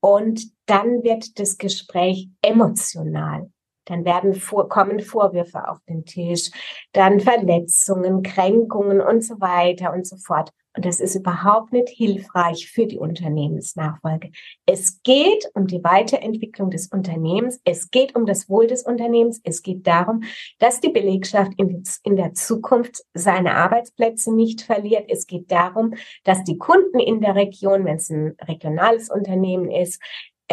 und 0.01 0.43
dann 0.67 1.05
wird 1.05 1.39
das 1.39 1.57
Gespräch 1.57 2.29
emotional. 2.43 3.53
Dann 3.87 4.05
werden 4.05 4.35
vor, 4.35 4.69
kommen 4.69 5.01
Vorwürfe 5.01 5.69
auf 5.69 5.79
den 5.89 6.05
Tisch, 6.05 6.51
dann 6.93 7.21
Verletzungen, 7.21 8.23
Kränkungen 8.23 9.01
und 9.01 9.25
so 9.25 9.41
weiter 9.41 9.93
und 9.93 10.07
so 10.07 10.17
fort. 10.17 10.51
Und 10.77 10.85
das 10.85 10.99
ist 10.99 11.15
überhaupt 11.15 11.73
nicht 11.73 11.89
hilfreich 11.89 12.69
für 12.69 12.87
die 12.87 12.99
Unternehmensnachfolge. 12.99 14.31
Es 14.67 15.01
geht 15.03 15.49
um 15.55 15.69
die 15.69 15.85
Weiterentwicklung 15.85 16.71
des 16.71 16.89
Unternehmens. 16.89 17.61
Es 17.65 17.91
geht 17.91 18.17
um 18.17 18.27
das 18.27 18.49
Wohl 18.49 18.67
des 18.67 18.83
Unternehmens. 18.83 19.41
Es 19.45 19.63
geht 19.63 19.87
darum, 19.87 20.25
dass 20.59 20.81
die 20.81 20.89
Belegschaft 20.89 21.53
in, 21.59 21.85
in 22.03 22.17
der 22.17 22.35
Zukunft 22.35 23.05
seine 23.15 23.55
Arbeitsplätze 23.55 24.35
nicht 24.35 24.63
verliert. 24.63 25.05
Es 25.09 25.29
geht 25.29 25.53
darum, 25.53 25.95
dass 26.25 26.43
die 26.43 26.59
Kunden 26.59 26.99
in 26.99 27.21
der 27.21 27.37
Region, 27.37 27.85
wenn 27.85 27.97
es 27.97 28.11
ein 28.11 28.37
regionales 28.41 29.11
Unternehmen 29.11 29.71
ist, 29.71 30.03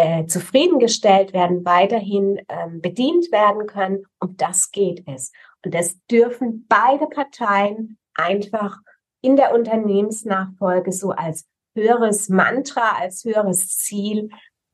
äh, 0.01 0.25
zufriedengestellt 0.25 1.31
werden, 1.31 1.63
weiterhin 1.63 2.41
ähm, 2.49 2.81
bedient 2.81 3.31
werden 3.31 3.67
können. 3.67 4.03
Um 4.19 4.35
das 4.35 4.71
geht 4.71 5.03
es. 5.07 5.31
Und 5.63 5.75
das 5.75 5.99
dürfen 6.07 6.65
beide 6.67 7.05
Parteien 7.05 7.99
einfach 8.15 8.77
in 9.21 9.35
der 9.35 9.53
Unternehmensnachfolge 9.53 10.91
so 10.91 11.11
als 11.11 11.45
höheres 11.75 12.29
Mantra, 12.29 12.97
als 12.99 13.23
höheres 13.23 13.77
Ziel 13.77 14.29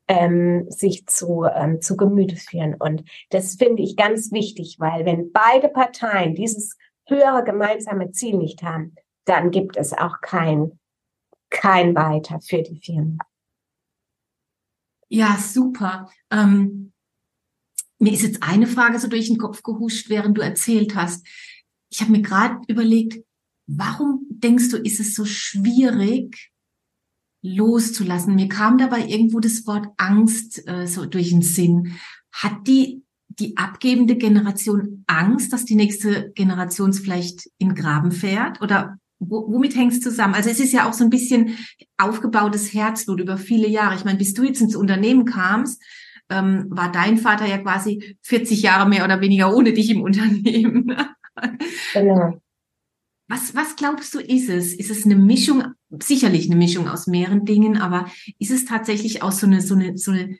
ähm, 0.07 0.65
sich 0.69 1.05
zu, 1.07 1.43
ähm, 1.43 1.81
zu 1.81 1.98
Gemüte 1.98 2.38
führen. 2.38 2.75
Und 2.75 3.03
das 3.29 3.55
finde 3.55 3.84
ich 3.84 3.98
ganz 3.98 4.31
wichtig, 4.31 4.77
weil 4.79 5.05
wenn 5.05 5.34
beide 5.34 5.67
Parteien 5.67 6.36
dieses 6.36 6.77
höhere 7.05 7.43
gemeinsame 7.43 8.12
Ziel 8.12 8.38
nicht 8.38 8.63
haben, 8.63 8.96
dann 9.25 9.51
gibt 9.51 9.75
es 9.75 9.91
auch 9.91 10.22
kein, 10.22 10.79
kein 11.50 11.96
Weiter 11.96 12.39
für 12.39 12.62
die 12.62 12.79
Firmen. 12.79 13.19
Ja, 15.10 15.38
super. 15.38 16.12
Ähm, 16.30 16.92
mir 18.00 18.14
ist 18.14 18.24
jetzt 18.24 18.44
eine 18.44 18.68
Frage 18.68 19.00
so 19.00 19.08
durch 19.08 19.28
den 19.28 19.38
Kopf 19.38 19.64
gehuscht, 19.64 20.10
während 20.10 20.38
du 20.38 20.42
erzählt 20.42 20.96
hast. 20.96 21.26
Ich 21.90 22.02
habe 22.02 22.12
mir 22.12 22.22
gerade 22.22 22.60
überlegt, 22.68 23.24
Warum 23.68 24.26
denkst 24.30 24.70
du, 24.70 24.78
ist 24.78 25.02
es 25.02 25.14
so 25.14 25.26
schwierig, 25.26 26.52
loszulassen? 27.42 28.36
Mir 28.36 28.48
kam 28.48 28.78
dabei 28.78 29.06
irgendwo 29.06 29.42
das 29.42 29.68
Wort 29.68 29.88
Angst 29.98 30.66
äh, 30.68 30.88
so 30.88 31.06
durch 31.06 31.30
den 31.30 31.42
Sinn. 31.42 31.98
Hat 32.32 32.66
die 32.66 33.04
die 33.28 33.56
abgebende 33.56 34.16
Generation 34.16 35.04
Angst, 35.06 35.54
dass 35.54 35.66
die 35.66 35.76
nächste 35.76 36.32
Generation 36.32 36.94
vielleicht 36.94 37.52
in 37.60 37.76
Graben 37.76 38.12
fährt? 38.12 38.62
Oder 38.62 38.98
womit 39.19 39.75
hängt 39.75 39.93
es 39.93 40.01
zusammen? 40.01 40.36
Also 40.36 40.49
es 40.49 40.60
ist 40.60 40.73
ja 40.73 40.88
auch 40.88 40.93
so 40.93 41.03
ein 41.03 41.10
bisschen 41.10 41.58
aufgebautes 41.97 42.73
Herzblut 42.73 43.19
über 43.19 43.38
viele 43.38 43.67
Jahre. 43.67 43.95
Ich 43.95 44.06
meine, 44.06 44.17
bis 44.17 44.34
du 44.34 44.43
jetzt 44.43 44.62
ins 44.62 44.75
Unternehmen 44.75 45.25
kamst, 45.25 45.82
ähm, 46.30 46.65
war 46.69 46.91
dein 46.91 47.17
Vater 47.17 47.45
ja 47.45 47.58
quasi 47.58 48.17
40 48.23 48.62
Jahre 48.62 48.88
mehr 48.88 49.06
oder 49.06 49.21
weniger 49.21 49.56
ohne 49.56 49.73
dich 49.73 49.89
im 49.89 50.01
Unternehmen. 50.01 50.95
Genau. 51.93 52.41
Was, 53.30 53.53
was 53.56 53.75
glaubst 53.75 54.13
du, 54.13 54.19
ist 54.19 54.49
es? 54.49 54.73
Ist 54.73 54.89
es 54.89 55.06
eine 55.06 55.15
Mischung, 55.15 55.63
sicherlich 56.01 56.47
eine 56.47 56.56
Mischung 56.56 56.88
aus 56.88 57.08
mehreren 57.08 57.45
Dingen, 57.45 57.77
aber 57.77 58.10
ist 58.39 58.51
es 58.51 58.65
tatsächlich 58.65 59.21
auch 59.21 59.34
so 59.34 59.45
eine, 59.45 59.62
so 59.62 59.75
eine, 59.75 59.97
so 59.97 60.12
eine, 60.12 60.38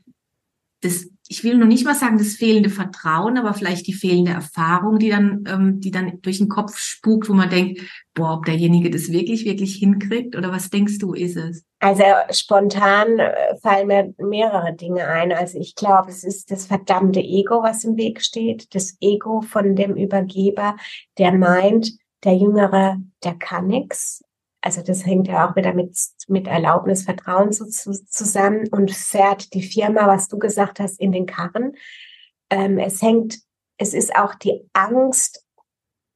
das, 0.82 1.10
ich 1.30 1.44
will 1.44 1.58
noch 1.58 1.68
nicht 1.68 1.86
mal 1.86 1.96
sagen, 1.96 2.18
das 2.18 2.34
fehlende 2.36 2.70
Vertrauen, 2.70 3.38
aber 3.38 3.54
vielleicht 3.54 3.88
die 3.88 3.94
fehlende 3.94 4.32
Erfahrung, 4.32 5.00
die 5.00 5.10
dann, 5.10 5.44
ähm, 5.48 5.80
die 5.80 5.92
dann 5.92 6.22
durch 6.22 6.38
den 6.38 6.48
Kopf 6.48 6.78
spukt, 6.78 7.30
wo 7.30 7.34
man 7.34 7.50
denkt, 7.50 7.82
boah, 8.14 8.36
ob 8.36 8.46
derjenige 8.46 8.90
das 8.90 9.12
wirklich, 9.12 9.46
wirklich 9.46 9.76
hinkriegt 9.76 10.36
oder 10.36 10.52
was 10.52 10.70
denkst 10.70 10.98
du, 11.00 11.14
ist 11.14 11.36
es? 11.36 11.66
Also 11.80 12.04
spontan 12.32 13.20
äh, 13.20 13.58
fallen 13.62 13.88
mir 13.88 14.14
mehrere 14.18 14.74
Dinge 14.74 15.08
ein. 15.08 15.32
Also 15.32 15.60
ich 15.60 15.76
glaube, 15.76 16.10
es 16.10 16.24
ist 16.24 16.50
das 16.50 16.66
verdammte 16.66 17.20
Ego, 17.20 17.62
was 17.62 17.84
im 17.84 17.98
Weg 17.98 18.22
steht. 18.22 18.74
Das 18.74 18.98
Ego 19.02 19.42
von 19.42 19.76
dem 19.76 19.96
Übergeber, 19.96 20.76
der 21.18 21.34
meint, 21.34 21.92
der 22.24 22.36
Jüngere, 22.36 22.98
der 23.24 23.36
kann 23.36 23.68
nichts. 23.68 24.24
Also 24.68 24.82
das 24.82 25.06
hängt 25.06 25.30
ja 25.30 25.50
auch 25.50 25.56
wieder 25.56 25.74
mit, 25.74 25.98
mit 26.28 26.46
Erlaubnis, 26.46 27.04
Vertrauen 27.04 27.54
zu, 27.54 27.70
zu, 27.70 27.94
zusammen 28.06 28.68
und 28.68 28.92
fährt 28.92 29.54
die 29.54 29.62
Firma, 29.62 30.08
was 30.08 30.28
du 30.28 30.38
gesagt 30.38 30.82
hast, 30.82 31.00
in 31.00 31.14
den 31.14 31.26
Karren. 31.26 31.78
Ähm, 32.50 32.78
es 32.78 33.02
hängt, 33.02 33.40
es 33.78 33.94
ist 33.94 34.14
auch 34.18 34.36
die 34.36 34.70
Angst 34.74 35.48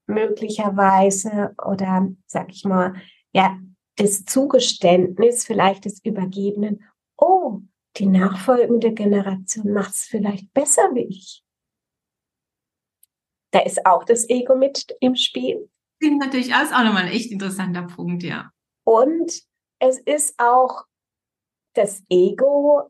möglicherweise 0.05 1.55
oder 1.65 2.09
sag 2.25 2.49
ich 2.51 2.65
mal, 2.65 2.95
ja, 3.31 3.57
das 3.95 4.25
Zugeständnis 4.25 5.45
vielleicht 5.45 5.85
des 5.85 6.03
Übergebenen, 6.03 6.83
oh, 7.15 7.61
die 7.95 8.05
nachfolgende 8.05 8.91
Generation 8.91 9.71
macht 9.71 9.91
es 9.91 10.03
vielleicht 10.03 10.51
besser 10.53 10.93
wie 10.93 11.05
ich. 11.05 11.45
Da 13.51 13.59
ist 13.59 13.85
auch 13.85 14.03
das 14.03 14.29
Ego 14.29 14.57
mit 14.57 14.93
im 14.99 15.15
Spiel 15.15 15.69
klingt 16.01 16.19
natürlich 16.19 16.53
alles 16.53 16.73
auch 16.73 16.83
nochmal 16.83 17.03
ein 17.03 17.11
echt 17.11 17.31
interessanter 17.31 17.83
Punkt, 17.83 18.23
ja. 18.23 18.51
Und 18.83 19.31
es 19.79 19.99
ist 19.99 20.35
auch 20.37 20.85
das 21.73 22.03
Ego, 22.09 22.89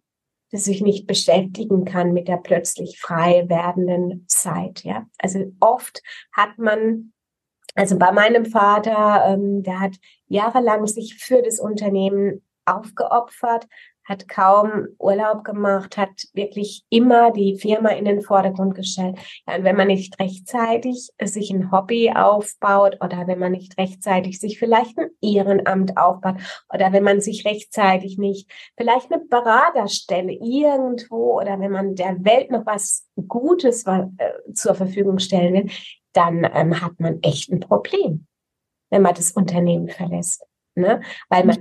das 0.51 0.65
sich 0.65 0.81
nicht 0.81 1.07
beschäftigen 1.07 1.85
kann 1.85 2.13
mit 2.13 2.27
der 2.27 2.37
plötzlich 2.37 2.99
frei 2.99 3.45
werdenden 3.47 4.25
Zeit. 4.27 4.83
Ja, 4.83 5.05
also 5.19 5.51
oft 5.59 6.01
hat 6.31 6.57
man, 6.57 7.13
also 7.75 7.97
bei 7.97 8.11
meinem 8.11 8.45
Vater, 8.45 9.25
ähm, 9.27 9.63
der 9.63 9.79
hat 9.79 9.95
jahrelang 10.27 10.87
sich 10.87 11.15
für 11.15 11.41
das 11.41 11.59
Unternehmen 11.59 12.43
aufgeopfert, 12.65 13.67
hat 14.03 14.27
kaum 14.27 14.87
Urlaub 14.97 15.43
gemacht, 15.43 15.97
hat 15.97 16.27
wirklich 16.33 16.83
immer 16.89 17.31
die 17.31 17.57
Firma 17.57 17.89
in 17.89 18.05
den 18.05 18.21
Vordergrund 18.21 18.75
gestellt. 18.75 19.17
Ja, 19.47 19.55
und 19.55 19.63
wenn 19.63 19.75
man 19.75 19.87
nicht 19.87 20.19
rechtzeitig 20.19 21.09
sich 21.21 21.51
ein 21.51 21.71
Hobby 21.71 22.11
aufbaut 22.11 22.97
oder 23.01 23.27
wenn 23.27 23.39
man 23.39 23.51
nicht 23.51 23.77
rechtzeitig 23.77 24.39
sich 24.39 24.59
vielleicht 24.59 24.97
ein 24.97 25.09
Ehrenamt 25.21 25.97
aufbaut 25.97 26.35
oder 26.73 26.91
wenn 26.91 27.03
man 27.03 27.21
sich 27.21 27.45
rechtzeitig 27.45 28.17
nicht 28.17 28.49
vielleicht 28.77 29.11
eine 29.11 29.23
Beraterstelle 29.23 30.33
irgendwo 30.33 31.39
oder 31.39 31.59
wenn 31.59 31.71
man 31.71 31.95
der 31.95 32.23
Welt 32.23 32.51
noch 32.51 32.65
was 32.65 33.07
Gutes 33.27 33.85
äh, 33.85 34.07
zur 34.53 34.75
Verfügung 34.75 35.19
stellen 35.19 35.53
will, 35.53 35.71
dann 36.13 36.43
ähm, 36.53 36.81
hat 36.81 36.99
man 36.99 37.19
echt 37.21 37.51
ein 37.51 37.59
Problem, 37.59 38.27
wenn 38.89 39.01
man 39.01 39.15
das 39.15 39.31
Unternehmen 39.31 39.89
verlässt. 39.89 40.45
Ne? 40.75 41.01
Weil 41.29 41.45
man 41.45 41.57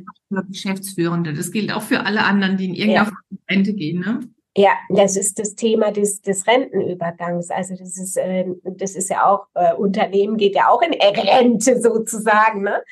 Geschäftsführende, 0.48 1.32
das 1.32 1.50
gilt 1.50 1.72
auch 1.72 1.82
für 1.82 2.06
alle 2.06 2.24
anderen, 2.24 2.56
die 2.56 2.66
in 2.66 2.74
irgendeiner 2.74 3.10
ja. 3.10 3.38
Rente 3.50 3.74
gehen. 3.74 4.00
Ne? 4.00 4.20
Ja, 4.56 4.72
das 4.88 5.16
ist 5.16 5.38
das 5.38 5.54
Thema 5.54 5.92
des, 5.92 6.22
des 6.22 6.46
Rentenübergangs. 6.46 7.50
Also 7.50 7.74
das 7.76 7.96
ist, 7.96 8.16
äh, 8.16 8.46
das 8.64 8.94
ist 8.94 9.10
ja 9.10 9.26
auch, 9.26 9.46
äh, 9.54 9.74
Unternehmen 9.74 10.36
geht 10.36 10.54
ja 10.54 10.68
auch 10.68 10.82
in 10.82 10.94
Rente 10.94 11.80
sozusagen. 11.80 12.62
Ne? 12.62 12.82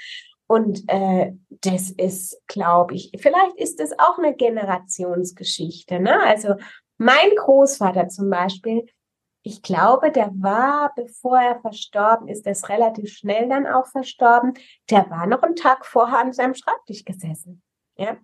Und 0.47 0.85
äh, 0.89 1.33
das 1.63 1.91
ist, 1.91 2.41
glaube 2.47 2.95
ich, 2.95 3.13
vielleicht 3.19 3.57
ist 3.57 3.81
das 3.81 3.93
auch 3.99 4.19
eine 4.19 4.35
Generationsgeschichte. 4.35 6.01
Ne? 6.01 6.21
Also 6.25 6.55
mein 6.97 7.31
Großvater 7.37 8.09
zum 8.09 8.31
Beispiel, 8.31 8.87
ich 9.49 9.63
glaube, 9.63 10.13
der 10.13 10.31
war, 10.35 10.93
bevor 10.95 11.41
er 11.41 11.59
verstorben 11.61 12.29
ist, 12.29 12.47
ist 12.47 12.69
relativ 12.69 13.11
schnell 13.11 13.49
dann 13.49 13.67
auch 13.67 13.87
verstorben, 13.87 14.53
der 14.91 15.09
war 15.09 15.27
noch 15.27 15.43
einen 15.43 15.57
Tag 15.57 15.87
vorher 15.87 16.19
an 16.19 16.35
seinem 16.35 16.55
Schreibtisch 16.55 17.05
gesessen. 17.05 17.63
Ja. 17.97 18.19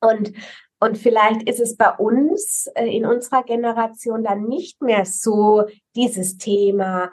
Und, 0.00 0.32
und 0.80 0.96
vielleicht 0.96 1.42
ist 1.46 1.60
es 1.60 1.76
bei 1.76 1.90
uns 1.90 2.68
äh, 2.74 2.86
in 2.86 3.04
unserer 3.04 3.42
Generation 3.42 4.24
dann 4.24 4.44
nicht 4.44 4.80
mehr 4.80 5.04
so 5.04 5.64
dieses 5.94 6.38
Thema, 6.38 7.10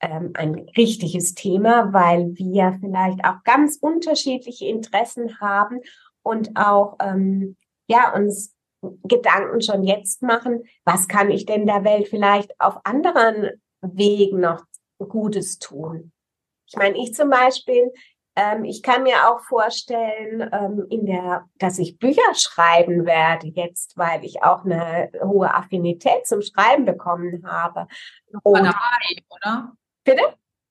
ähm, 0.00 0.32
ein 0.34 0.54
richtiges 0.76 1.34
Thema, 1.34 1.94
weil 1.94 2.36
wir 2.36 2.76
vielleicht 2.78 3.24
auch 3.24 3.42
ganz 3.44 3.78
unterschiedliche 3.80 4.66
Interessen 4.66 5.40
haben 5.40 5.80
und 6.22 6.56
auch 6.56 6.96
ähm, 7.00 7.56
ja 7.86 8.12
uns 8.14 8.54
Gedanken 9.04 9.60
schon 9.60 9.84
jetzt 9.84 10.22
machen, 10.22 10.64
was 10.84 11.08
kann 11.08 11.30
ich 11.30 11.46
denn 11.46 11.66
der 11.66 11.84
Welt 11.84 12.08
vielleicht 12.08 12.58
auf 12.60 12.78
anderen 12.84 13.50
Wegen 13.80 14.40
noch 14.40 14.64
Gutes 14.98 15.58
tun? 15.58 16.12
Ich 16.66 16.76
meine, 16.76 16.96
ich 16.96 17.14
zum 17.14 17.30
Beispiel, 17.30 17.92
ähm, 18.36 18.64
ich 18.64 18.82
kann 18.82 19.02
mir 19.02 19.28
auch 19.28 19.40
vorstellen, 19.40 20.48
ähm, 20.52 20.86
in 20.90 21.06
der, 21.06 21.48
dass 21.58 21.78
ich 21.78 21.98
Bücher 21.98 22.34
schreiben 22.34 23.06
werde 23.06 23.48
jetzt, 23.48 23.96
weil 23.96 24.24
ich 24.24 24.42
auch 24.42 24.64
eine 24.64 25.10
hohe 25.22 25.52
Affinität 25.52 26.26
zum 26.26 26.42
Schreiben 26.42 26.84
bekommen 26.84 27.44
habe. 27.46 27.86
Und, 28.42 28.74
oder? 29.28 29.72
Bitte? 30.04 30.22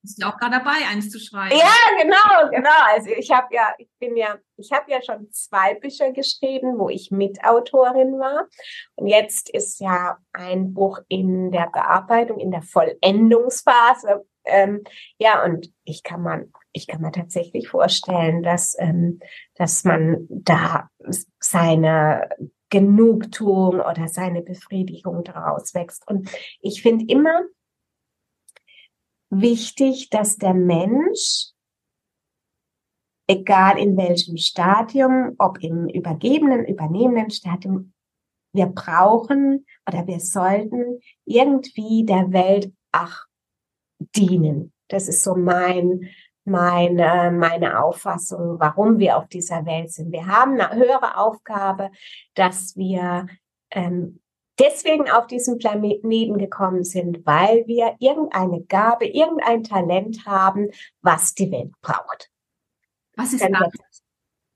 Bist 0.04 0.22
du 0.22 0.28
auch 0.28 0.38
gerade 0.38 0.58
dabei, 0.58 0.86
eins 0.92 1.10
zu 1.10 1.18
schreiben? 1.18 1.56
Ja, 1.58 1.72
genau, 2.02 2.50
genau. 2.52 2.70
Also 2.94 3.10
ich 3.12 3.32
habe 3.32 3.48
ja, 3.56 3.74
ich 3.78 3.88
bin 4.00 4.18
ja, 4.18 4.38
ich 4.58 4.70
habe 4.74 4.92
ja 4.92 5.02
schon 5.02 5.32
zwei 5.32 5.76
Bücher 5.76 6.12
geschrieben, 6.12 6.78
wo 6.78 6.90
ich 6.90 7.10
Mitautorin 7.10 8.20
war. 8.20 8.48
Und 8.96 9.08
jetzt 9.08 9.50
ist 9.50 9.80
ja 9.80 10.18
ein 10.34 10.74
Buch 10.74 11.00
in 11.08 11.52
der 11.52 11.70
Bearbeitung, 11.72 12.40
in 12.40 12.52
der 12.52 12.64
Vollendungsphase. 12.64 14.26
Ähm, 14.44 14.84
ja, 15.20 15.42
und 15.46 15.72
ich 15.86 16.04
kann 16.04 16.22
man, 16.22 16.52
ich 16.74 16.88
kann 16.88 17.00
mir 17.00 17.14
tatsächlich 17.14 17.70
vorstellen, 17.70 18.44
dass, 18.44 18.76
ähm, 18.78 19.22
dass 19.56 19.86
man 19.86 20.28
da 20.30 20.90
seine 21.40 22.28
Genugtuung 22.70 23.80
oder 23.80 24.10
seine 24.10 24.42
Befriedigung 24.42 25.24
daraus 25.24 25.74
wächst. 25.74 26.06
Und 26.10 26.30
ich 26.60 26.82
finde 26.82 27.06
immer, 27.08 27.44
wichtig, 29.42 30.10
dass 30.10 30.38
der 30.38 30.54
Mensch, 30.54 31.52
egal 33.28 33.78
in 33.80 33.98
welchem 33.98 34.38
Stadium, 34.38 35.36
ob 35.38 35.64
im 35.64 35.88
übergebenen, 35.88 36.66
übernehmenden 36.66 37.32
Stadium, 37.32 37.94
wir 38.54 38.68
brauchen 38.68 39.66
oder 39.88 40.06
wir 40.06 40.20
sollten 40.20 41.00
irgendwie 41.26 42.06
der 42.06 42.32
Welt 42.32 42.72
ach 42.92 43.26
dienen. 44.16 44.74
Das 44.90 45.08
ist 45.08 45.24
so 45.24 45.36
mein, 45.36 46.10
meine, 46.46 47.32
meine 47.32 47.84
Auffassung, 47.84 48.60
warum 48.60 49.00
wir 49.00 49.18
auf 49.18 49.28
dieser 49.28 49.66
Welt 49.66 49.92
sind. 49.92 50.12
Wir 50.12 50.28
haben 50.28 50.60
eine 50.60 50.76
höhere 50.76 51.18
Aufgabe, 51.18 51.90
dass 52.36 52.76
wir 52.76 53.28
ähm, 53.72 54.20
deswegen 54.60 55.10
auf 55.10 55.28
diesen 55.28 55.58
Planeten 55.58 56.38
gekommen 56.38 56.84
sind, 56.84 57.26
weil 57.26 57.66
wir 57.68 57.96
irgendeine 58.00 58.64
Gabe, 58.64 59.06
irgendein 59.08 59.64
Talent 59.64 60.26
haben, 60.26 60.70
was 61.02 61.34
die 61.34 61.52
Welt 61.52 61.72
braucht. 61.82 62.30
Was 63.16 63.34
ist 63.34 63.42
deins? 63.44 64.04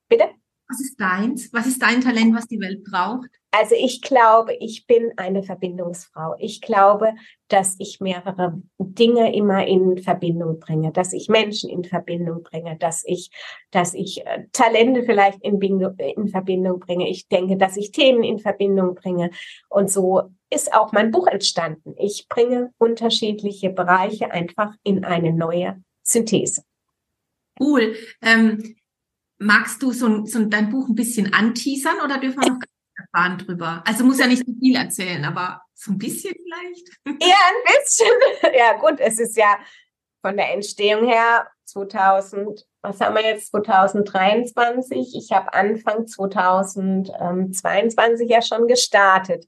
Bitte? 0.10 0.30
Was 0.69 0.82
ist 0.82 0.99
deins? 0.99 1.53
Was 1.53 1.65
ist 1.65 1.82
dein 1.82 2.01
Talent, 2.01 2.36
was 2.36 2.47
die 2.47 2.60
Welt 2.60 2.84
braucht? 2.84 3.30
Also 3.51 3.73
ich 3.75 4.01
glaube, 4.01 4.53
ich 4.60 4.86
bin 4.86 5.13
eine 5.15 5.41
Verbindungsfrau. 5.41 6.36
Ich 6.39 6.62
glaube, 6.62 7.13
dass 7.47 7.75
ich 7.80 8.01
mehrere 8.01 8.62
Dinge 8.77 9.34
immer 9.34 9.65
in 9.65 9.97
Verbindung 9.97 10.60
bringe, 10.60 10.91
dass 10.91 11.13
ich 11.13 11.30
Menschen 11.30 11.69
in 11.69 11.86
Verbindung 11.86 12.43
bringe, 12.43 12.77
dass 12.77 13.03
ich, 13.06 13.32
dass 13.71 13.93
ich 13.93 14.25
äh, 14.25 14.45
Talente 14.51 15.03
vielleicht 15.03 15.41
in, 15.41 15.60
in 15.62 16.27
Verbindung 16.27 16.80
bringe. 16.80 17.10
Ich 17.10 17.30
denke, 17.30 17.56
dass 17.56 17.77
ich 17.77 17.91
Themen 17.91 18.23
in 18.23 18.39
Verbindung 18.39 18.95
bringe. 18.95 19.32
Und 19.69 19.89
so 19.89 20.23
ist 20.49 20.73
auch 20.73 20.91
mein 20.91 21.12
Buch 21.12 21.27
entstanden. 21.27 21.95
Ich 21.97 22.27
bringe 22.27 22.71
unterschiedliche 22.77 23.69
Bereiche 23.69 24.32
einfach 24.32 24.75
in 24.84 25.06
eine 25.06 25.32
neue 25.32 25.82
Synthese. 26.03 26.63
Cool. 27.60 27.95
Ähm, 28.21 28.75
magst 29.39 29.82
du 29.82 29.91
so, 29.91 30.26
so 30.26 30.45
dein 30.45 30.69
Buch 30.69 30.88
ein 30.89 30.95
bisschen 30.95 31.34
anteasern 31.34 32.02
oder 32.04 32.17
dürfen 32.17 32.41
wir 32.41 32.50
noch 32.50 32.60
erfahren 32.95 33.38
drüber. 33.38 33.84
Also 33.86 34.04
muss 34.04 34.19
ja 34.19 34.28
nicht 34.28 34.45
so 34.45 34.52
viel 34.60 34.76
erzählen, 34.76 35.23
aber 35.26 35.62
so 35.73 35.91
ein 35.91 35.97
bisschen 35.97 36.34
vielleicht. 36.34 36.89
Ja, 37.21 37.38
ein 37.50 37.63
bisschen. 37.78 38.12
Ja, 38.58 38.73
gut, 38.78 39.00
es 39.00 39.19
ist 39.19 39.38
ja 39.38 39.58
von 40.21 40.36
der 40.36 40.52
Entstehung 40.54 41.08
her 41.08 41.47
2000, 41.65 42.65
was 42.82 43.00
haben 43.00 43.15
wir 43.15 43.23
jetzt, 43.23 43.52
2023. 43.52 45.15
Ich 45.15 45.32
habe 45.32 45.54
Anfang 45.54 46.08
2022 46.08 48.28
ja 48.30 48.41
schon 48.41 48.67
gestartet 48.67 49.47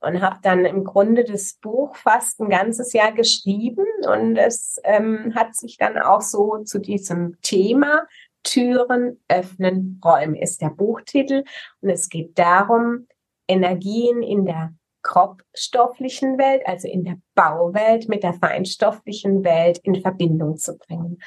und 0.00 0.20
habe 0.20 0.38
dann 0.42 0.64
im 0.64 0.82
Grunde 0.84 1.24
das 1.24 1.54
Buch 1.54 1.96
fast 1.96 2.40
ein 2.40 2.48
ganzes 2.48 2.92
Jahr 2.92 3.10
geschrieben 3.12 3.84
und 4.06 4.36
es 4.36 4.78
ähm, 4.84 5.32
hat 5.34 5.56
sich 5.56 5.76
dann 5.76 5.98
auch 5.98 6.22
so 6.22 6.58
zu 6.64 6.78
diesem 6.78 7.36
Thema 7.42 8.06
Türen 8.48 9.20
öffnen 9.28 10.00
Räume 10.02 10.40
ist 10.40 10.62
der 10.62 10.70
Buchtitel. 10.70 11.44
Und 11.80 11.90
es 11.90 12.08
geht 12.08 12.38
darum, 12.38 13.06
Energien 13.46 14.22
in 14.22 14.46
der 14.46 14.74
grobstofflichen 15.02 16.38
Welt, 16.38 16.62
also 16.66 16.88
in 16.88 17.04
der 17.04 17.18
Bauwelt 17.34 18.08
mit 18.08 18.22
der 18.22 18.34
feinstofflichen 18.34 19.44
Welt 19.44 19.78
in 19.82 20.00
Verbindung 20.00 20.56
zu 20.56 20.76
bringen. 20.76 21.18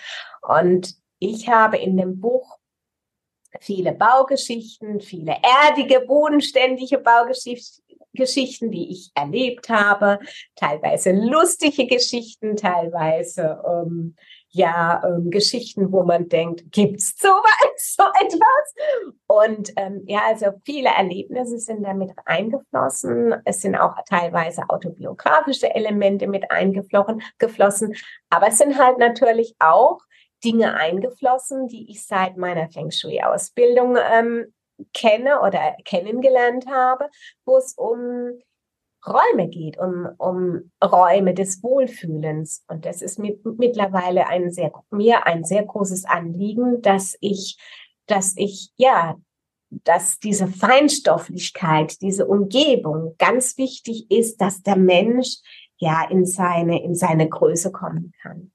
Und 0.42 0.96
ich 1.20 1.48
habe 1.48 1.78
in 1.78 1.98
dem 1.98 2.20
Buch 2.20 2.58
viele 3.60 3.94
Baugeschichten, 3.94 5.00
viele 5.02 5.36
erdige, 5.64 6.02
bodenständige 6.02 6.98
Baugeschichten, 6.98 8.72
die 8.72 8.92
ich 8.92 9.12
erlebt 9.14 9.70
habe, 9.70 10.20
teilweise 10.56 11.12
lustige 11.12 11.88
Geschichten, 11.88 12.56
teilweise 12.56 13.62
ähm, 13.68 14.16
ja 14.52 15.02
ähm, 15.06 15.32
Geschichten, 15.32 15.92
wo 15.92 16.04
man 16.04 16.30
denkt, 16.30 16.72
gibt's 16.72 17.16
so 17.20 17.30
so 17.78 18.04
etwas? 18.04 18.76
Und 19.28 19.72
ähm, 19.78 20.04
ja, 20.06 20.22
also 20.26 20.48
viele 20.66 20.90
Erlebnisse 20.90 21.60
sind 21.60 21.84
damit 21.84 22.12
eingeflossen. 22.26 23.36
Es 23.46 23.62
sind 23.62 23.76
auch 23.76 23.96
teilweise 24.08 24.64
autobiografische 24.70 25.74
Elemente 25.74 26.28
mit 26.28 26.52
eingeflossen, 26.52 27.22
geflossen. 27.38 27.96
Aber 28.30 28.48
es 28.48 28.58
sind 28.58 28.78
halt 28.78 28.98
natürlich 28.98 29.56
auch 29.60 30.00
Dinge 30.44 30.76
eingeflossen, 30.76 31.68
die 31.68 31.90
ich 31.90 32.06
seit 32.06 32.38
meiner 32.38 32.70
Feng 32.70 32.92
Shui-Ausbildung 32.92 33.98
ähm, 34.12 34.54
kenne 34.94 35.42
oder 35.42 35.76
kennengelernt 35.86 36.66
habe, 36.68 37.10
wo 37.46 37.58
es 37.58 37.74
um 37.76 38.32
Räume 39.06 39.48
geht, 39.50 39.78
um, 39.80 40.10
um 40.18 40.72
Räume 40.84 41.34
des 41.34 41.64
Wohlfühlens. 41.64 42.64
Und 42.68 42.86
das 42.86 43.02
ist 43.02 43.20
mit, 43.20 43.44
mittlerweile 43.58 44.28
ein 44.28 44.52
sehr, 44.52 44.72
mir 44.92 45.26
ein 45.26 45.44
sehr 45.44 45.64
großes 45.64 46.06
Anliegen, 46.06 46.82
dass 46.82 47.18
ich, 47.20 47.58
dass 48.06 48.36
ich, 48.38 48.72
ja, 48.76 49.18
dass 49.70 50.20
diese 50.20 50.48
Feinstofflichkeit, 50.48 52.02
diese 52.02 52.28
Umgebung 52.28 53.16
ganz 53.18 53.58
wichtig 53.58 54.12
ist, 54.12 54.42
dass 54.42 54.62
der 54.62 54.76
Mensch 54.76 55.38
ja 55.78 56.08
in 56.10 56.26
seine, 56.26 56.84
in 56.84 56.94
seine 56.94 57.28
Größe 57.28 57.72
kommen 57.72 58.14
kann. 58.22 58.52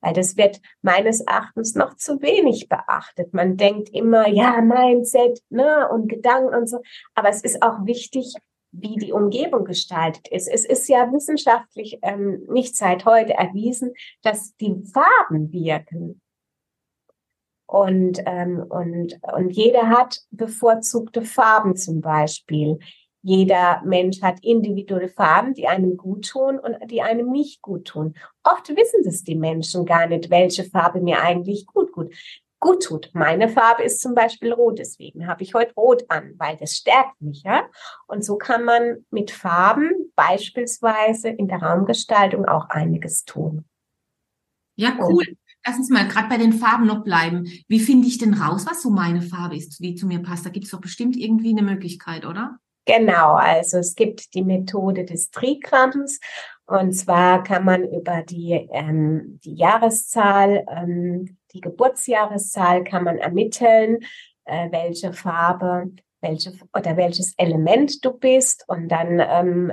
Weil 0.00 0.12
das 0.12 0.36
wird 0.36 0.60
meines 0.82 1.20
Erachtens 1.22 1.74
noch 1.74 1.96
zu 1.96 2.20
wenig 2.20 2.68
beachtet. 2.68 3.34
Man 3.34 3.56
denkt 3.56 3.88
immer, 3.88 4.28
ja, 4.28 4.60
Mindset, 4.60 5.42
ne, 5.48 5.88
und 5.90 6.08
Gedanken 6.08 6.54
und 6.54 6.68
so. 6.68 6.80
Aber 7.14 7.30
es 7.30 7.40
ist 7.42 7.62
auch 7.62 7.84
wichtig, 7.86 8.34
wie 8.72 8.96
die 8.96 9.12
Umgebung 9.12 9.64
gestaltet 9.64 10.28
ist. 10.28 10.48
Es 10.48 10.64
ist 10.64 10.88
ja 10.88 11.12
wissenschaftlich 11.12 11.98
ähm, 12.02 12.44
nicht 12.48 12.76
seit 12.76 13.04
heute 13.04 13.34
erwiesen, 13.34 13.94
dass 14.22 14.56
die 14.56 14.82
Farben 14.92 15.52
wirken. 15.52 16.20
Und, 17.66 18.20
ähm, 18.26 18.64
und, 18.68 19.18
und 19.22 19.50
jeder 19.50 19.88
hat 19.88 20.20
bevorzugte 20.30 21.22
Farben 21.22 21.76
zum 21.76 22.00
Beispiel. 22.00 22.78
Jeder 23.22 23.82
Mensch 23.84 24.22
hat 24.22 24.38
individuelle 24.44 25.08
Farben, 25.08 25.52
die 25.52 25.66
einem 25.66 25.96
gut 25.96 26.28
tun 26.28 26.60
und 26.60 26.76
die 26.90 27.02
einem 27.02 27.32
nicht 27.32 27.60
gut 27.60 27.86
tun. 27.86 28.14
Oft 28.44 28.68
wissen 28.68 29.02
das 29.04 29.24
die 29.24 29.34
Menschen 29.34 29.84
gar 29.84 30.06
nicht, 30.06 30.30
welche 30.30 30.62
Farbe 30.62 31.00
mir 31.00 31.20
eigentlich 31.20 31.66
gut 31.66 31.90
gut 31.90 32.14
gut 32.66 32.82
tut. 32.82 33.10
Meine 33.12 33.48
Farbe 33.48 33.84
ist 33.84 34.00
zum 34.00 34.14
Beispiel 34.14 34.52
rot, 34.52 34.78
deswegen 34.78 35.26
habe 35.26 35.42
ich 35.42 35.54
heute 35.54 35.72
rot 35.74 36.04
an, 36.08 36.34
weil 36.36 36.56
das 36.56 36.74
stärkt 36.74 37.20
mich, 37.20 37.42
ja. 37.44 37.64
Und 38.06 38.24
so 38.24 38.36
kann 38.36 38.64
man 38.64 39.06
mit 39.10 39.30
Farben 39.30 39.90
beispielsweise 40.16 41.28
in 41.28 41.46
der 41.46 41.62
Raumgestaltung 41.62 42.44
auch 42.44 42.68
einiges 42.68 43.24
tun. 43.24 43.64
Ja, 44.74 44.98
cool. 45.00 45.24
Lass 45.64 45.76
uns 45.76 45.90
mal 45.90 46.06
gerade 46.06 46.28
bei 46.28 46.38
den 46.38 46.52
Farben 46.52 46.86
noch 46.86 47.02
bleiben. 47.02 47.46
Wie 47.68 47.80
finde 47.80 48.08
ich 48.08 48.18
denn 48.18 48.34
raus, 48.34 48.66
was 48.68 48.82
so 48.82 48.90
meine 48.90 49.22
Farbe 49.22 49.56
ist, 49.56 49.80
wie 49.80 49.94
zu 49.94 50.06
mir 50.06 50.22
passt? 50.22 50.44
Da 50.44 50.50
gibt 50.50 50.64
es 50.66 50.72
doch 50.72 50.80
bestimmt 50.80 51.16
irgendwie 51.16 51.50
eine 51.50 51.62
Möglichkeit, 51.62 52.26
oder? 52.26 52.58
Genau, 52.84 53.34
also 53.34 53.78
es 53.78 53.96
gibt 53.96 54.34
die 54.34 54.44
Methode 54.44 55.04
des 55.04 55.30
Trigramms 55.30 56.20
und 56.66 56.92
zwar 56.92 57.42
kann 57.42 57.64
man 57.64 57.84
über 57.84 58.22
die, 58.22 58.68
ähm, 58.72 59.40
die 59.44 59.54
Jahreszahl 59.54 60.64
ähm, 60.68 61.36
die 61.52 61.60
Geburtsjahreszahl 61.60 62.84
kann 62.84 63.04
man 63.04 63.18
ermitteln, 63.18 64.00
äh, 64.44 64.70
welche 64.70 65.12
Farbe, 65.12 65.90
welche 66.20 66.52
oder 66.74 66.96
welches 66.96 67.34
Element 67.36 68.04
du 68.04 68.12
bist. 68.12 68.64
Und 68.68 68.88
dann, 68.88 69.20
ähm, 69.20 69.72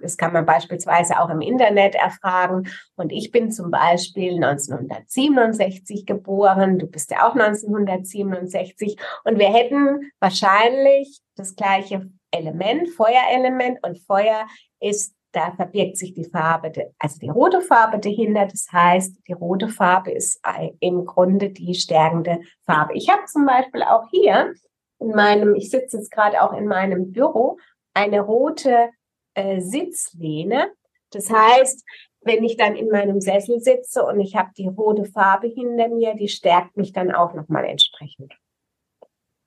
das 0.00 0.16
kann 0.16 0.32
man 0.32 0.46
beispielsweise 0.46 1.20
auch 1.20 1.30
im 1.30 1.40
Internet 1.40 1.94
erfragen. 1.94 2.68
Und 2.96 3.12
ich 3.12 3.30
bin 3.30 3.50
zum 3.50 3.70
Beispiel 3.70 4.34
1967 4.34 6.06
geboren. 6.06 6.78
Du 6.78 6.86
bist 6.86 7.10
ja 7.10 7.28
auch 7.28 7.34
1967. 7.34 8.96
Und 9.24 9.38
wir 9.38 9.52
hätten 9.52 10.10
wahrscheinlich 10.20 11.20
das 11.36 11.54
gleiche 11.54 12.10
Element, 12.30 12.88
Feuerelement. 12.90 13.78
Und 13.82 13.98
Feuer 13.98 14.46
ist 14.80 15.14
da 15.32 15.52
verbirgt 15.52 15.96
sich 15.96 16.14
die 16.14 16.24
Farbe, 16.24 16.92
also 16.98 17.18
die 17.18 17.28
rote 17.28 17.60
Farbe 17.62 17.98
dahinter. 17.98 18.46
Das 18.46 18.66
heißt, 18.70 19.16
die 19.26 19.32
rote 19.32 19.68
Farbe 19.68 20.12
ist 20.12 20.40
im 20.80 21.04
Grunde 21.06 21.50
die 21.50 21.74
stärkende 21.74 22.40
Farbe. 22.64 22.94
Ich 22.94 23.08
habe 23.08 23.24
zum 23.26 23.46
Beispiel 23.46 23.82
auch 23.82 24.08
hier 24.10 24.54
in 25.00 25.10
meinem, 25.10 25.54
ich 25.54 25.70
sitze 25.70 25.96
jetzt 25.96 26.10
gerade 26.10 26.42
auch 26.42 26.52
in 26.52 26.66
meinem 26.66 27.12
Büro, 27.12 27.58
eine 27.94 28.20
rote 28.20 28.90
äh, 29.34 29.60
Sitzlehne. 29.60 30.70
Das 31.10 31.30
heißt, 31.30 31.84
wenn 32.20 32.44
ich 32.44 32.56
dann 32.56 32.76
in 32.76 32.88
meinem 32.88 33.20
Sessel 33.20 33.60
sitze 33.60 34.04
und 34.04 34.20
ich 34.20 34.36
habe 34.36 34.50
die 34.56 34.68
rote 34.68 35.04
Farbe 35.04 35.48
hinter 35.48 35.88
mir, 35.88 36.14
die 36.14 36.28
stärkt 36.28 36.76
mich 36.76 36.92
dann 36.92 37.12
auch 37.12 37.34
nochmal 37.34 37.64
entsprechend. 37.64 38.32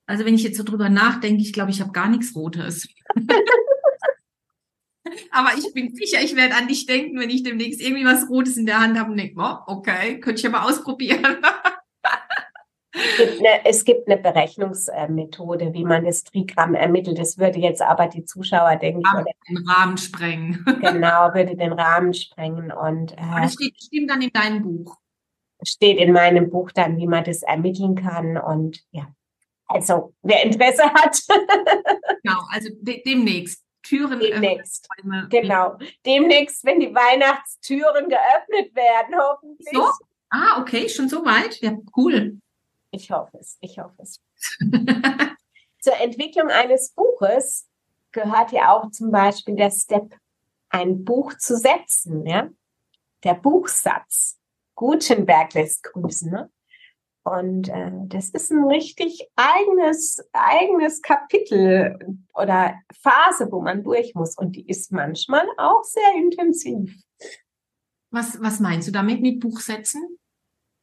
Also 0.08 0.26
wenn 0.26 0.36
ich 0.36 0.43
jetzt 0.43 0.58
so 0.58 0.63
drüber 0.63 0.89
nachdenke, 0.89 1.41
ich 1.41 1.54
glaube, 1.54 1.71
ich 1.71 1.82
habe 1.82 1.91
gar 1.91 2.10
nichts 2.10 2.36
Rotes. 2.36 2.88
Aber 5.32 5.50
ich 5.58 5.74
bin 5.74 5.94
sicher, 5.96 6.22
ich 6.24 6.36
werde 6.36 6.56
an 6.56 6.68
dich 6.68 6.86
denken, 6.86 7.20
wenn 7.20 7.30
ich 7.30 7.44
demnächst 7.44 7.82
irgendwie 7.82 8.06
was 8.06 8.30
Rotes 8.30 8.58
in 8.58 8.65
der 8.65 8.80
Hand 8.80 8.98
habe 9.00 9.12
und 9.12 9.18
denke, 9.18 9.36
oh, 9.38 9.58
okay, 9.68 10.20
könnte 10.20 10.46
ich 10.46 10.52
mal 10.52 10.68
ausprobieren. 10.68 11.38
Es 12.98 13.18
gibt, 13.18 13.39
eine, 13.39 13.65
es 13.65 13.86
gibt 13.86 14.08
eine 14.08 14.18
Berechnungsmethode, 14.22 15.74
wie 15.74 15.84
man 15.84 16.06
das 16.06 16.24
Trigramm 16.24 16.76
ermittelt. 16.76 17.20
Das 17.20 17.38
würde 17.38 17.60
jetzt 17.60 17.82
aber 17.82 18.08
die 18.08 18.24
Zuschauer, 18.24 18.78
denke 18.78 19.02
ich, 19.02 19.13
oder, 19.13 19.26
den 19.50 19.68
Rahmen 19.68 19.98
sprengen. 19.98 20.63
Genau, 20.82 21.34
würde 21.34 21.58
den 21.58 21.74
Rahmen 21.74 22.13
sprengen. 22.13 22.72
Und, 22.72 23.12
äh, 23.13 23.41
das 23.41 23.54
steht, 23.54 23.76
steht 23.84 24.10
dann 24.10 24.22
in 24.22 24.32
deinem 24.32 24.62
Buch. 24.62 24.98
Steht 25.62 25.98
in 25.98 26.13
meinem 26.13 26.50
Buch 26.50 26.72
dann, 26.72 26.98
wie 26.98 27.08
man 27.08 27.24
das 27.24 27.41
ermitteln 27.41 27.96
kann. 27.96 28.38
Und 28.38 28.80
ja, 28.91 29.08
also 29.68 30.13
wer 30.22 30.44
Interesse 30.44 30.84
hat. 30.84 31.20
genau, 32.24 32.39
also 32.50 32.70
de 32.82 33.04
demnächst. 33.04 33.64
Türen 33.86 34.19
demnächst. 34.19 34.88
Äh, 34.98 35.28
genau. 35.30 35.78
Demnächst, 36.06 36.65
wenn 36.65 36.80
die 36.80 36.93
Weihnachtstüren 36.93 38.10
geöffnet 38.10 38.76
werden, 38.76 39.15
hoffentlich. 39.17 39.69
So? 39.71 39.89
Ah, 40.30 40.60
okay, 40.60 40.89
schon 40.89 41.10
so 41.10 41.24
weit. 41.24 41.62
Ja, 41.62 41.78
cool. 41.95 42.39
Ich 42.91 43.12
hoffe 43.12 43.38
es, 43.39 43.58
ich 43.62 43.78
hoffe 43.78 43.95
es. 44.00 44.21
Zur 45.80 45.98
Entwicklung 45.98 46.50
eines 46.50 46.91
Buches 46.91 47.67
gehört 48.12 48.52
ja 48.52 48.71
auch 48.71 48.89
zum 48.91 49.12
Beispiel 49.12 49.56
der 49.56 49.71
Step, 49.71 50.15
ein 50.69 51.04
Buch 51.04 51.34
zu 51.38 51.58
setzen, 51.58 52.26
ja. 52.26 52.50
Der 53.24 53.34
Buchsatz. 53.34 54.39
Gutenberg 54.76 55.54
lässt 55.54 55.84
grüßen, 55.84 56.32
ne? 56.32 56.50
Und 57.25 57.69
äh, 57.69 57.91
das 58.05 58.29
ist 58.29 58.51
ein 58.51 58.65
richtig 58.65 59.27
eigenes, 59.35 60.23
eigenes 60.31 61.01
Kapitel 61.01 61.97
oder 62.35 62.75
Phase, 63.01 63.51
wo 63.51 63.61
man 63.61 63.83
durch 63.83 64.13
muss. 64.13 64.38
Und 64.38 64.55
die 64.55 64.67
ist 64.67 64.91
manchmal 64.91 65.47
auch 65.57 65.83
sehr 65.83 66.13
intensiv. 66.17 66.95
Was, 68.11 68.39
was 68.41 68.59
meinst 68.59 68.88
du 68.88 68.91
damit 68.91 69.21
mit 69.21 69.39
Buchsetzen? 69.39 70.19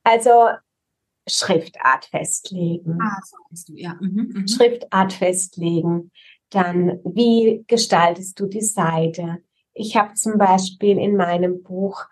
Also 0.02 0.48
Schriftart 1.28 2.06
festlegen. 2.06 2.98
Ah, 3.00 3.20
so 3.24 3.36
meinst 3.48 3.68
du, 3.68 3.74
ja. 3.74 3.94
Mhm, 4.00 4.32
mhm. 4.34 4.48
Schriftart 4.48 5.12
festlegen. 5.12 6.10
Dann, 6.50 7.00
wie 7.04 7.64
gestaltest 7.68 8.40
du 8.40 8.46
die 8.46 8.62
Seite? 8.62 9.38
Ich 9.74 9.96
habe 9.96 10.14
zum 10.14 10.38
Beispiel 10.38 10.98
in 10.98 11.16
meinem 11.16 11.62
Buch 11.62 12.04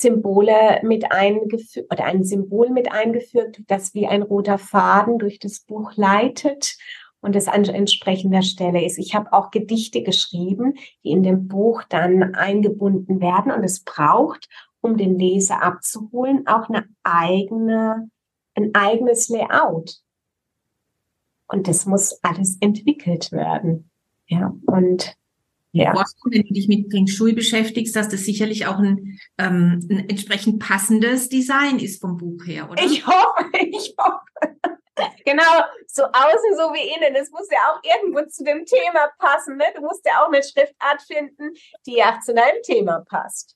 Symbole 0.00 0.80
mit 0.82 1.10
eingefügt 1.12 1.92
oder 1.92 2.04
ein 2.04 2.24
Symbol 2.24 2.70
mit 2.70 2.92
eingefügt, 2.92 3.62
das 3.66 3.94
wie 3.94 4.06
ein 4.06 4.22
roter 4.22 4.58
Faden 4.58 5.18
durch 5.18 5.38
das 5.38 5.60
Buch 5.60 5.92
leitet 5.96 6.76
und 7.20 7.34
es 7.34 7.48
an 7.48 7.64
entsprechender 7.64 8.42
Stelle 8.42 8.84
ist. 8.84 8.98
Ich 8.98 9.14
habe 9.14 9.32
auch 9.32 9.50
Gedichte 9.50 10.02
geschrieben, 10.02 10.74
die 11.02 11.10
in 11.10 11.22
dem 11.22 11.48
Buch 11.48 11.82
dann 11.88 12.34
eingebunden 12.34 13.20
werden 13.20 13.50
und 13.50 13.64
es 13.64 13.80
braucht 13.80 14.48
um 14.80 14.96
den 14.96 15.18
Leser 15.18 15.62
abzuholen, 15.62 16.46
auch 16.46 16.68
eine 16.68 16.86
eigene, 17.02 18.08
ein 18.54 18.74
eigenes 18.74 19.28
Layout. 19.28 19.96
Und 21.48 21.68
das 21.68 21.86
muss 21.86 22.20
alles 22.22 22.56
entwickelt 22.60 23.32
werden. 23.32 23.90
Ja, 24.28 24.54
und 24.66 25.16
ja. 25.76 26.04
wenn 26.24 26.42
du 26.42 26.52
dich 26.52 26.68
mit 26.68 26.90
Feng 26.90 27.06
Shui 27.06 27.32
beschäftigst, 27.32 27.94
dass 27.94 28.08
das 28.08 28.24
sicherlich 28.24 28.66
auch 28.66 28.78
ein, 28.78 29.18
ähm, 29.38 29.86
ein 29.90 30.08
entsprechend 30.08 30.58
passendes 30.58 31.28
Design 31.28 31.78
ist 31.78 32.00
vom 32.00 32.16
Buch 32.16 32.44
her, 32.46 32.70
oder? 32.70 32.82
Ich 32.84 33.06
hoffe, 33.06 33.44
ich 33.60 33.94
hoffe. 33.98 34.78
Genau, 35.24 35.42
so 35.88 36.04
außen 36.04 36.56
so 36.56 36.72
wie 36.72 36.94
innen. 36.94 37.14
Das 37.14 37.30
muss 37.30 37.48
ja 37.50 37.58
auch 37.70 37.80
irgendwo 37.82 38.22
zu 38.28 38.44
dem 38.44 38.64
Thema 38.64 39.10
passen. 39.18 39.56
Ne? 39.56 39.64
Du 39.74 39.82
musst 39.82 40.06
ja 40.06 40.22
auch 40.22 40.28
eine 40.28 40.42
Schriftart 40.42 41.02
finden, 41.06 41.52
die 41.86 41.96
ja 41.96 42.18
zu 42.24 42.34
deinem 42.34 42.62
Thema 42.62 43.04
passt. 43.08 43.54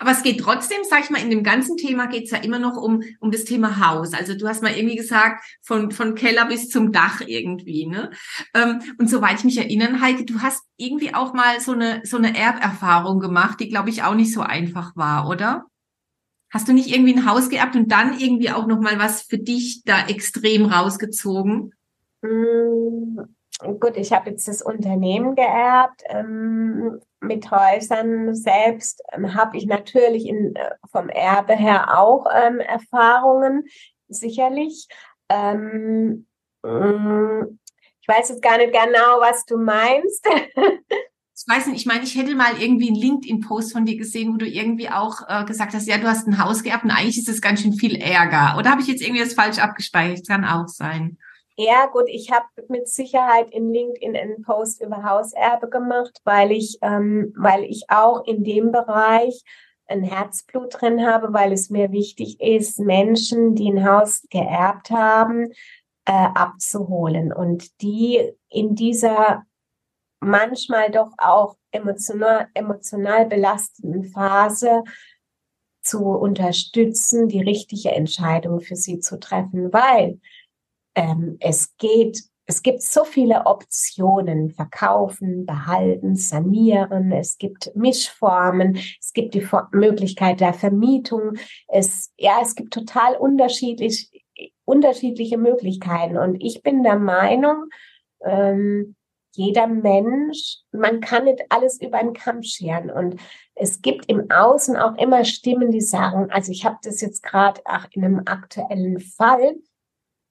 Aber 0.00 0.10
es 0.10 0.22
geht 0.22 0.40
trotzdem, 0.40 0.84
sag 0.84 1.00
ich 1.00 1.10
mal, 1.10 1.22
in 1.22 1.30
dem 1.30 1.42
ganzen 1.42 1.76
Thema 1.76 2.06
geht 2.06 2.24
es 2.24 2.30
ja 2.30 2.38
immer 2.38 2.58
noch 2.58 2.76
um, 2.76 3.02
um 3.20 3.30
das 3.30 3.44
Thema 3.44 3.86
Haus. 3.88 4.12
Also 4.14 4.34
du 4.34 4.46
hast 4.46 4.62
mal 4.62 4.76
irgendwie 4.76 4.96
gesagt, 4.96 5.44
von, 5.62 5.90
von 5.90 6.14
Keller 6.14 6.46
bis 6.46 6.68
zum 6.68 6.92
Dach 6.92 7.20
irgendwie. 7.26 7.86
Ne? 7.86 8.10
Ähm, 8.54 8.80
und 8.98 9.10
soweit 9.10 9.38
ich 9.38 9.44
mich 9.44 9.58
erinnere, 9.58 10.00
Heike, 10.00 10.24
du 10.24 10.42
hast 10.42 10.62
irgendwie 10.76 11.14
auch 11.14 11.32
mal 11.32 11.60
so 11.60 11.72
eine, 11.72 12.02
so 12.04 12.16
eine 12.16 12.36
Erberfahrung 12.36 13.18
gemacht, 13.18 13.60
die, 13.60 13.68
glaube 13.68 13.90
ich, 13.90 14.04
auch 14.04 14.14
nicht 14.14 14.32
so 14.32 14.40
einfach 14.40 14.94
war, 14.94 15.28
oder? 15.28 15.66
Hast 16.50 16.68
du 16.68 16.72
nicht 16.72 16.94
irgendwie 16.94 17.14
ein 17.14 17.30
Haus 17.30 17.50
geerbt 17.50 17.76
und 17.76 17.92
dann 17.92 18.18
irgendwie 18.18 18.50
auch 18.50 18.66
noch 18.66 18.80
mal 18.80 18.98
was 18.98 19.22
für 19.22 19.38
dich 19.38 19.82
da 19.84 20.06
extrem 20.06 20.66
rausgezogen? 20.66 21.74
Mm, 22.22 23.18
gut, 23.78 23.96
ich 23.96 24.12
habe 24.12 24.30
jetzt 24.30 24.48
das 24.48 24.62
Unternehmen 24.62 25.34
geerbt. 25.34 26.02
Ähm, 26.08 27.00
mit 27.20 27.50
Häusern 27.50 28.34
selbst 28.34 29.02
ähm, 29.12 29.34
habe 29.34 29.56
ich 29.56 29.66
natürlich 29.66 30.26
in, 30.26 30.54
äh, 30.56 30.74
vom 30.90 31.08
Erbe 31.08 31.54
her 31.54 31.98
auch 31.98 32.26
ähm, 32.32 32.60
Erfahrungen, 32.60 33.64
sicherlich. 34.08 34.88
Ähm, 35.28 36.26
mm, 36.62 37.58
ich 38.00 38.08
weiß 38.08 38.30
jetzt 38.30 38.42
gar 38.42 38.56
nicht 38.56 38.72
genau, 38.72 39.20
was 39.20 39.44
du 39.44 39.58
meinst. 39.58 40.26
ich 41.40 41.46
weiß 41.46 41.66
nicht, 41.68 41.76
ich 41.76 41.86
meine, 41.86 42.02
ich 42.02 42.16
hätte 42.16 42.34
mal 42.34 42.60
irgendwie 42.60 42.88
einen 42.88 42.96
LinkedIn-Post 42.96 43.72
von 43.72 43.86
dir 43.86 43.96
gesehen, 43.96 44.32
wo 44.32 44.38
du 44.38 44.46
irgendwie 44.46 44.88
auch 44.88 45.20
äh, 45.28 45.44
gesagt 45.44 45.72
hast, 45.72 45.86
ja, 45.86 45.96
du 45.98 46.08
hast 46.08 46.26
ein 46.26 46.42
Haus 46.42 46.64
geerbt 46.64 46.82
und 46.82 46.90
eigentlich 46.90 47.18
ist 47.18 47.28
es 47.28 47.40
ganz 47.40 47.62
schön 47.62 47.74
viel 47.74 47.94
Ärger. 47.94 48.56
Oder 48.58 48.70
habe 48.70 48.80
ich 48.80 48.88
jetzt 48.88 49.02
irgendwie 49.02 49.22
das 49.22 49.34
falsch 49.34 49.58
abgespeichert? 49.58 50.26
Kann 50.26 50.44
auch 50.44 50.66
sein. 50.66 51.16
Ja, 51.56 51.86
gut, 51.86 52.04
ich 52.08 52.32
habe 52.32 52.46
mit 52.68 52.88
Sicherheit 52.88 53.50
in 53.50 53.72
LinkedIn 53.72 54.16
einen 54.16 54.42
Post 54.42 54.82
über 54.82 55.04
Hauserbe 55.04 55.68
gemacht, 55.68 56.20
weil 56.24 56.50
ich, 56.50 56.78
ähm, 56.82 57.32
weil 57.36 57.64
ich 57.64 57.84
auch 57.88 58.24
in 58.26 58.42
dem 58.42 58.72
Bereich 58.72 59.42
ein 59.86 60.02
Herzblut 60.02 60.80
drin 60.80 61.06
habe, 61.06 61.32
weil 61.32 61.52
es 61.52 61.70
mir 61.70 61.92
wichtig 61.92 62.40
ist, 62.40 62.80
Menschen, 62.80 63.54
die 63.54 63.70
ein 63.70 63.88
Haus 63.88 64.22
geerbt 64.28 64.90
haben, 64.90 65.52
äh, 66.04 66.12
abzuholen 66.12 67.32
und 67.32 67.80
die 67.80 68.32
in 68.48 68.74
dieser 68.74 69.44
manchmal 70.20 70.90
doch 70.90 71.12
auch 71.18 71.56
emotional, 71.70 72.48
emotional 72.54 73.26
belastenden 73.26 74.04
Phase 74.04 74.82
zu 75.82 76.04
unterstützen, 76.04 77.28
die 77.28 77.40
richtige 77.40 77.92
Entscheidung 77.92 78.60
für 78.60 78.76
sie 78.76 79.00
zu 79.00 79.18
treffen, 79.18 79.72
weil 79.72 80.20
ähm, 80.94 81.36
es 81.40 81.76
geht, 81.76 82.22
es 82.46 82.62
gibt 82.62 82.82
so 82.82 83.04
viele 83.04 83.46
Optionen, 83.46 84.50
verkaufen, 84.50 85.46
behalten, 85.46 86.16
sanieren, 86.16 87.12
es 87.12 87.38
gibt 87.38 87.74
Mischformen, 87.74 88.76
es 89.00 89.12
gibt 89.12 89.34
die 89.34 89.46
Möglichkeit 89.72 90.40
der 90.40 90.54
Vermietung, 90.54 91.34
es, 91.68 92.12
ja, 92.16 92.38
es 92.42 92.54
gibt 92.54 92.72
total 92.72 93.16
unterschiedlich, 93.16 94.10
unterschiedliche 94.64 95.38
Möglichkeiten. 95.38 96.16
Und 96.16 96.36
ich 96.42 96.62
bin 96.62 96.82
der 96.82 96.98
Meinung, 96.98 97.66
ähm, 98.24 98.96
jeder 99.32 99.66
Mensch, 99.66 100.58
man 100.72 101.00
kann 101.00 101.24
nicht 101.24 101.42
alles 101.50 101.80
über 101.80 101.98
einen 101.98 102.12
Kamm 102.12 102.42
scheren. 102.42 102.90
Und 102.90 103.20
es 103.54 103.82
gibt 103.82 104.06
im 104.06 104.30
Außen 104.30 104.76
auch 104.76 104.96
immer 104.96 105.24
Stimmen, 105.24 105.70
die 105.70 105.80
sagen, 105.80 106.30
also 106.30 106.50
ich 106.52 106.64
habe 106.64 106.78
das 106.82 107.00
jetzt 107.00 107.22
gerade 107.22 107.60
auch 107.64 107.86
in 107.90 108.04
einem 108.04 108.22
aktuellen 108.26 109.00
Fall, 109.00 109.56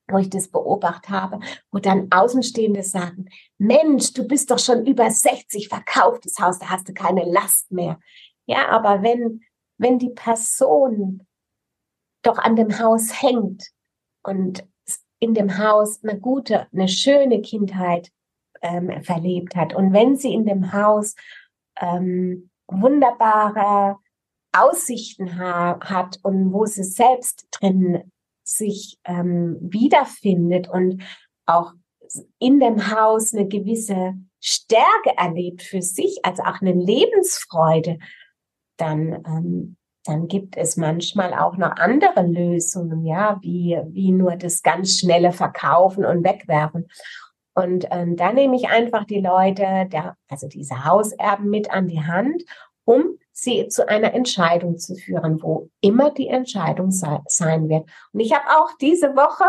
wo 0.09 0.17
ich 0.17 0.29
das 0.29 0.49
beobachtet 0.49 1.09
habe, 1.09 1.39
wo 1.71 1.79
dann 1.79 2.07
Außenstehende 2.11 2.83
sagen, 2.83 3.29
Mensch, 3.57 4.13
du 4.13 4.27
bist 4.27 4.51
doch 4.51 4.59
schon 4.59 4.85
über 4.85 5.09
60 5.09 5.67
verkauftes 5.67 6.39
Haus, 6.39 6.59
da 6.59 6.69
hast 6.69 6.87
du 6.87 6.93
keine 6.93 7.25
Last 7.25 7.71
mehr. 7.71 7.99
Ja, 8.45 8.69
aber 8.69 9.03
wenn, 9.03 9.41
wenn 9.77 9.99
die 9.99 10.11
Person 10.11 11.27
doch 12.23 12.37
an 12.37 12.55
dem 12.55 12.79
Haus 12.79 13.21
hängt 13.21 13.69
und 14.23 14.65
in 15.19 15.33
dem 15.33 15.57
Haus 15.57 16.03
eine 16.03 16.19
gute, 16.19 16.67
eine 16.71 16.87
schöne 16.87 17.41
Kindheit 17.41 18.11
ähm, 18.61 19.03
verlebt 19.03 19.55
hat. 19.55 19.73
Und 19.73 19.93
wenn 19.93 20.15
sie 20.15 20.33
in 20.33 20.45
dem 20.45 20.73
Haus 20.73 21.15
ähm, 21.79 22.49
wunderbare 22.67 23.97
Aussichten 24.51 25.37
ha 25.37 25.79
hat 25.81 26.19
und 26.23 26.51
wo 26.53 26.65
sie 26.65 26.83
selbst 26.83 27.47
drin 27.51 28.11
sich 28.43 28.97
ähm, 29.03 29.57
wiederfindet 29.61 30.69
und 30.69 31.03
auch 31.45 31.73
in 32.39 32.59
dem 32.59 32.91
Haus 32.91 33.33
eine 33.33 33.47
gewisse 33.47 34.13
Stärke 34.39 35.17
erlebt 35.17 35.61
für 35.61 35.81
sich, 35.81 36.19
also 36.23 36.43
auch 36.43 36.61
eine 36.61 36.73
Lebensfreude, 36.73 37.99
dann, 38.77 39.23
ähm, 39.25 39.77
dann 40.05 40.27
gibt 40.27 40.55
es 40.55 40.77
manchmal 40.77 41.33
auch 41.33 41.57
noch 41.57 41.71
andere 41.71 42.25
Lösungen, 42.25 43.05
ja, 43.05 43.39
wie, 43.41 43.77
wie 43.89 44.11
nur 44.11 44.37
das 44.37 44.63
ganz 44.63 44.97
schnelle 44.99 45.33
Verkaufen 45.33 46.05
und 46.05 46.23
Wegwerfen. 46.23 46.87
Und 47.57 47.87
ähm, 47.89 48.15
da 48.15 48.33
nehme 48.33 48.55
ich 48.55 48.69
einfach 48.69 49.05
die 49.05 49.19
Leute, 49.19 49.87
der, 49.91 50.15
also 50.29 50.47
diese 50.47 50.85
Hauserben 50.85 51.49
mit 51.49 51.71
an 51.71 51.87
die 51.87 52.03
Hand, 52.03 52.43
um 52.85 53.17
sie 53.31 53.67
zu 53.67 53.89
einer 53.89 54.13
Entscheidung 54.13 54.77
zu 54.77 54.93
führen, 54.93 55.41
wo 55.41 55.71
immer 55.81 56.11
die 56.11 56.27
Entscheidung 56.27 56.91
sei, 56.91 57.17
sein 57.25 57.67
wird. 57.67 57.89
Und 58.13 58.19
ich 58.19 58.31
habe 58.31 58.45
auch 58.47 58.69
diese 58.79 59.15
Woche 59.15 59.43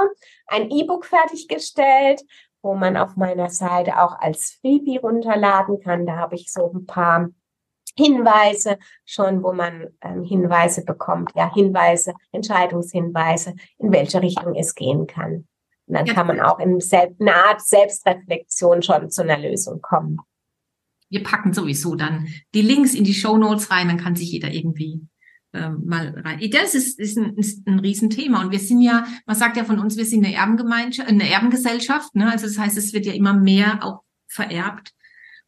ein 0.47 0.71
E-Book 0.71 1.05
fertiggestellt, 1.05 2.23
wo 2.62 2.75
man 2.75 2.97
auf 2.97 3.16
meiner 3.16 3.51
Seite 3.51 4.01
auch 4.01 4.18
als 4.18 4.59
Freebie 4.62 4.97
runterladen 4.97 5.79
kann. 5.79 6.07
Da 6.07 6.16
habe 6.16 6.37
ich 6.37 6.51
so 6.51 6.73
ein 6.73 6.87
paar 6.87 7.29
Hinweise 7.94 8.79
schon, 9.05 9.42
wo 9.42 9.53
man 9.53 9.88
ähm, 10.01 10.25
Hinweise 10.25 10.83
bekommt, 10.83 11.33
ja, 11.35 11.53
Hinweise, 11.53 12.14
Entscheidungshinweise, 12.33 13.53
in 13.77 13.92
welche 13.92 14.23
Richtung 14.23 14.55
es 14.55 14.75
gehen 14.75 15.07
kann. 15.07 15.47
Und 15.88 15.94
dann 15.94 16.07
ja. 16.07 16.14
kann 16.14 16.27
man 16.27 16.40
auch 16.40 16.59
in 16.59 16.79
eine 17.20 17.35
Art 17.35 17.62
Selbstreflexion 17.62 18.83
schon 18.83 19.11
zu 19.11 19.22
einer 19.22 19.38
Lösung 19.38 19.81
kommen. 19.81 20.18
Wir 21.09 21.22
packen 21.22 21.55
sowieso 21.55 21.94
dann 21.94 22.29
die 22.55 22.61
Links 22.62 22.94
in 22.94 23.05
die 23.05 23.14
Show 23.14 23.38
Notes 23.38 23.70
rein, 23.70 23.88
dann 23.88 23.96
kann 23.96 24.14
sich 24.14 24.31
jeder 24.31 24.53
irgendwie 24.53 25.01
ähm, 25.55 25.83
mal 25.87 26.14
rein. 26.24 26.40
Das 26.51 26.74
ist, 26.74 26.98
ist, 26.98 27.16
ein, 27.16 27.37
ist 27.37 27.66
ein 27.66 27.79
Riesenthema. 27.79 28.42
Und 28.42 28.53
wir 28.53 28.59
sind 28.59 28.83
ja, 28.83 29.07
man 29.24 29.37
sagt 29.37 29.57
ja 29.57 29.64
von 29.64 29.79
uns, 29.79 29.96
wir 29.96 30.05
sind 30.05 30.24
eine 30.24 30.35
Erbengemeinschaft, 30.35 31.09
eine 31.09 31.29
Erbengesellschaft. 31.29 32.14
Ne? 32.14 32.31
Also 32.31 32.46
das 32.46 32.59
heißt, 32.59 32.77
es 32.77 32.92
wird 32.92 33.07
ja 33.07 33.14
immer 33.14 33.33
mehr 33.33 33.83
auch 33.83 34.03
vererbt. 34.27 34.92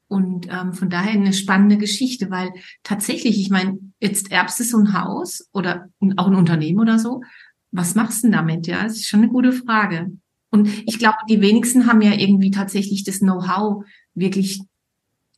Und 0.08 0.48
ähm, 0.50 0.72
von 0.72 0.90
daher 0.90 1.12
eine 1.12 1.32
spannende 1.32 1.76
Geschichte, 1.76 2.30
weil 2.30 2.50
tatsächlich, 2.82 3.38
ich 3.38 3.50
meine, 3.50 3.78
jetzt 4.00 4.32
erbst 4.32 4.58
du 4.58 4.64
so 4.64 4.78
ein 4.78 4.92
Haus 4.92 5.48
oder 5.52 5.88
auch 6.16 6.26
ein 6.26 6.34
Unternehmen 6.34 6.80
oder 6.80 6.98
so. 6.98 7.22
Was 7.70 7.94
machst 7.94 8.24
du 8.24 8.26
denn 8.26 8.32
damit? 8.32 8.66
Ja, 8.66 8.82
das 8.82 8.94
ist 8.94 9.06
schon 9.06 9.20
eine 9.20 9.28
gute 9.28 9.52
Frage. 9.52 10.10
Und 10.50 10.68
ich 10.86 10.98
glaube, 10.98 11.18
die 11.28 11.40
wenigsten 11.40 11.86
haben 11.86 12.02
ja 12.02 12.12
irgendwie 12.12 12.50
tatsächlich 12.50 13.04
das 13.04 13.20
Know-how, 13.20 13.84
wirklich 14.14 14.60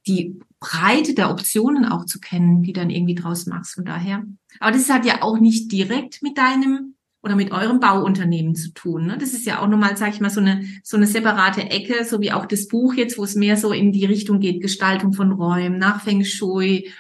die 0.06 0.38
Breite 0.58 1.14
der 1.14 1.30
Optionen 1.30 1.84
auch 1.84 2.06
zu 2.06 2.18
kennen, 2.18 2.62
die 2.62 2.72
dann 2.72 2.90
irgendwie 2.90 3.14
draus 3.14 3.46
machst. 3.46 3.74
Von 3.74 3.84
daher. 3.84 4.24
Aber 4.60 4.72
das 4.72 4.88
hat 4.90 5.04
ja 5.04 5.22
auch 5.22 5.38
nicht 5.38 5.70
direkt 5.70 6.22
mit 6.22 6.38
deinem 6.38 6.94
oder 7.22 7.36
mit 7.36 7.52
eurem 7.52 7.78
Bauunternehmen 7.78 8.54
zu 8.54 8.72
tun. 8.72 9.06
Ne? 9.06 9.16
Das 9.16 9.32
ist 9.32 9.46
ja 9.46 9.60
auch 9.60 9.68
nochmal, 9.68 9.96
sage 9.96 10.12
ich 10.12 10.20
mal, 10.20 10.30
so 10.30 10.40
eine, 10.40 10.64
so 10.82 10.96
eine 10.96 11.06
separate 11.06 11.62
Ecke, 11.70 12.04
so 12.04 12.20
wie 12.20 12.32
auch 12.32 12.46
das 12.46 12.66
Buch 12.66 12.94
jetzt, 12.94 13.16
wo 13.16 13.24
es 13.24 13.36
mehr 13.36 13.56
so 13.56 13.72
in 13.72 13.92
die 13.92 14.04
Richtung 14.04 14.40
geht, 14.40 14.60
Gestaltung 14.60 15.12
von 15.12 15.30
Räumen, 15.30 15.78
nach 15.78 16.02
Feng 16.02 16.24
Shui, 16.24 16.90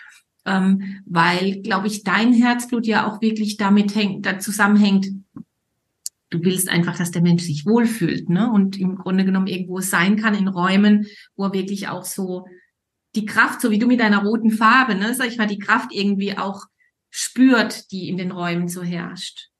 ähm, 0.44 1.02
weil, 1.06 1.60
glaube 1.62 1.88
ich, 1.88 2.04
dein 2.04 2.32
Herzblut 2.32 2.86
ja 2.86 3.08
auch 3.08 3.20
wirklich 3.20 3.56
damit 3.56 3.96
hängt, 3.96 4.24
da 4.24 4.38
zusammenhängt, 4.38 5.08
du 6.32 6.42
willst 6.42 6.68
einfach, 6.68 6.96
dass 6.96 7.10
der 7.10 7.22
Mensch 7.22 7.42
sich 7.42 7.66
wohlfühlt, 7.66 8.28
ne? 8.28 8.50
Und 8.50 8.78
im 8.78 8.96
Grunde 8.96 9.24
genommen 9.24 9.46
irgendwo 9.46 9.80
sein 9.80 10.16
kann 10.16 10.34
in 10.34 10.48
Räumen, 10.48 11.06
wo 11.36 11.44
er 11.44 11.52
wirklich 11.52 11.88
auch 11.88 12.04
so 12.04 12.46
die 13.14 13.26
Kraft, 13.26 13.60
so 13.60 13.70
wie 13.70 13.78
du 13.78 13.86
mit 13.86 14.00
deiner 14.00 14.24
roten 14.24 14.50
Farbe, 14.50 14.94
ne, 14.94 15.14
sag 15.14 15.28
ich 15.28 15.36
mal, 15.36 15.46
die 15.46 15.58
Kraft 15.58 15.92
irgendwie 15.92 16.36
auch 16.38 16.64
spürt, 17.10 17.92
die 17.92 18.08
in 18.08 18.16
den 18.16 18.32
Räumen 18.32 18.68
so 18.68 18.82
herrscht. 18.82 19.50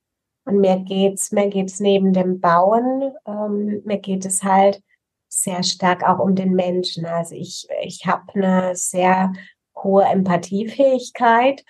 Und 0.44 0.60
mir 0.60 0.78
geht's, 0.80 1.32
mir 1.32 1.48
geht's 1.50 1.78
neben 1.78 2.12
dem 2.12 2.40
Bauen, 2.40 3.12
ähm, 3.26 3.82
mir 3.84 3.98
geht 3.98 4.24
es 4.24 4.42
halt 4.42 4.82
sehr 5.28 5.62
stark 5.62 6.02
auch 6.02 6.18
um 6.18 6.34
den 6.34 6.52
Menschen. 6.52 7.04
Also 7.04 7.34
ich, 7.34 7.66
ich 7.84 8.06
habe 8.06 8.24
eine 8.34 8.74
sehr 8.74 9.32
hohe 9.76 10.04
Empathiefähigkeit 10.04 11.62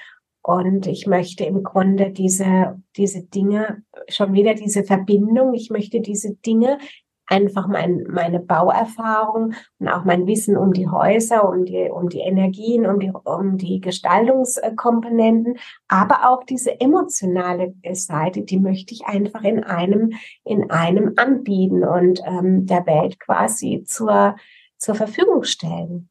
und 0.43 0.87
ich 0.87 1.07
möchte 1.07 1.45
im 1.45 1.63
Grunde 1.63 2.11
diese, 2.11 2.83
diese 2.97 3.23
Dinge, 3.23 3.85
schon 4.09 4.33
wieder 4.33 4.55
diese 4.55 4.83
Verbindung, 4.83 5.55
ich 5.55 5.71
möchte 5.71 6.01
diese 6.01 6.35
Dinge 6.35 6.79
einfach 7.27 7.69
mein, 7.69 8.05
meine 8.09 8.41
Bauerfahrung 8.41 9.55
und 9.79 9.89
auch 9.89 10.05
mein 10.05 10.27
Wissen 10.27 10.57
um 10.57 10.73
die 10.73 10.89
Häuser, 10.89 11.49
um 11.49 11.65
die, 11.65 11.89
um 11.89 12.09
die 12.09 12.21
Energien, 12.21 12.87
um 12.87 12.99
die, 12.99 13.13
um 13.25 13.57
die 13.57 13.81
Gestaltungskomponenten, 13.81 15.57
aber 15.89 16.29
auch 16.29 16.45
diese 16.45 16.79
emotionale 16.81 17.75
Seite, 17.93 18.43
die 18.43 18.59
möchte 18.59 18.93
ich 18.93 19.07
einfach 19.07 19.45
in 19.45 19.65
einem, 19.65 20.13
in 20.45 20.71
einem 20.71 21.15
anbieten 21.17 21.85
und 21.85 22.21
ähm, 22.27 22.67
der 22.67 22.85
Welt 22.87 23.19
quasi 23.21 23.85
zur, 23.87 24.37
zur 24.77 24.95
Verfügung 24.95 25.45
stellen. 25.45 26.11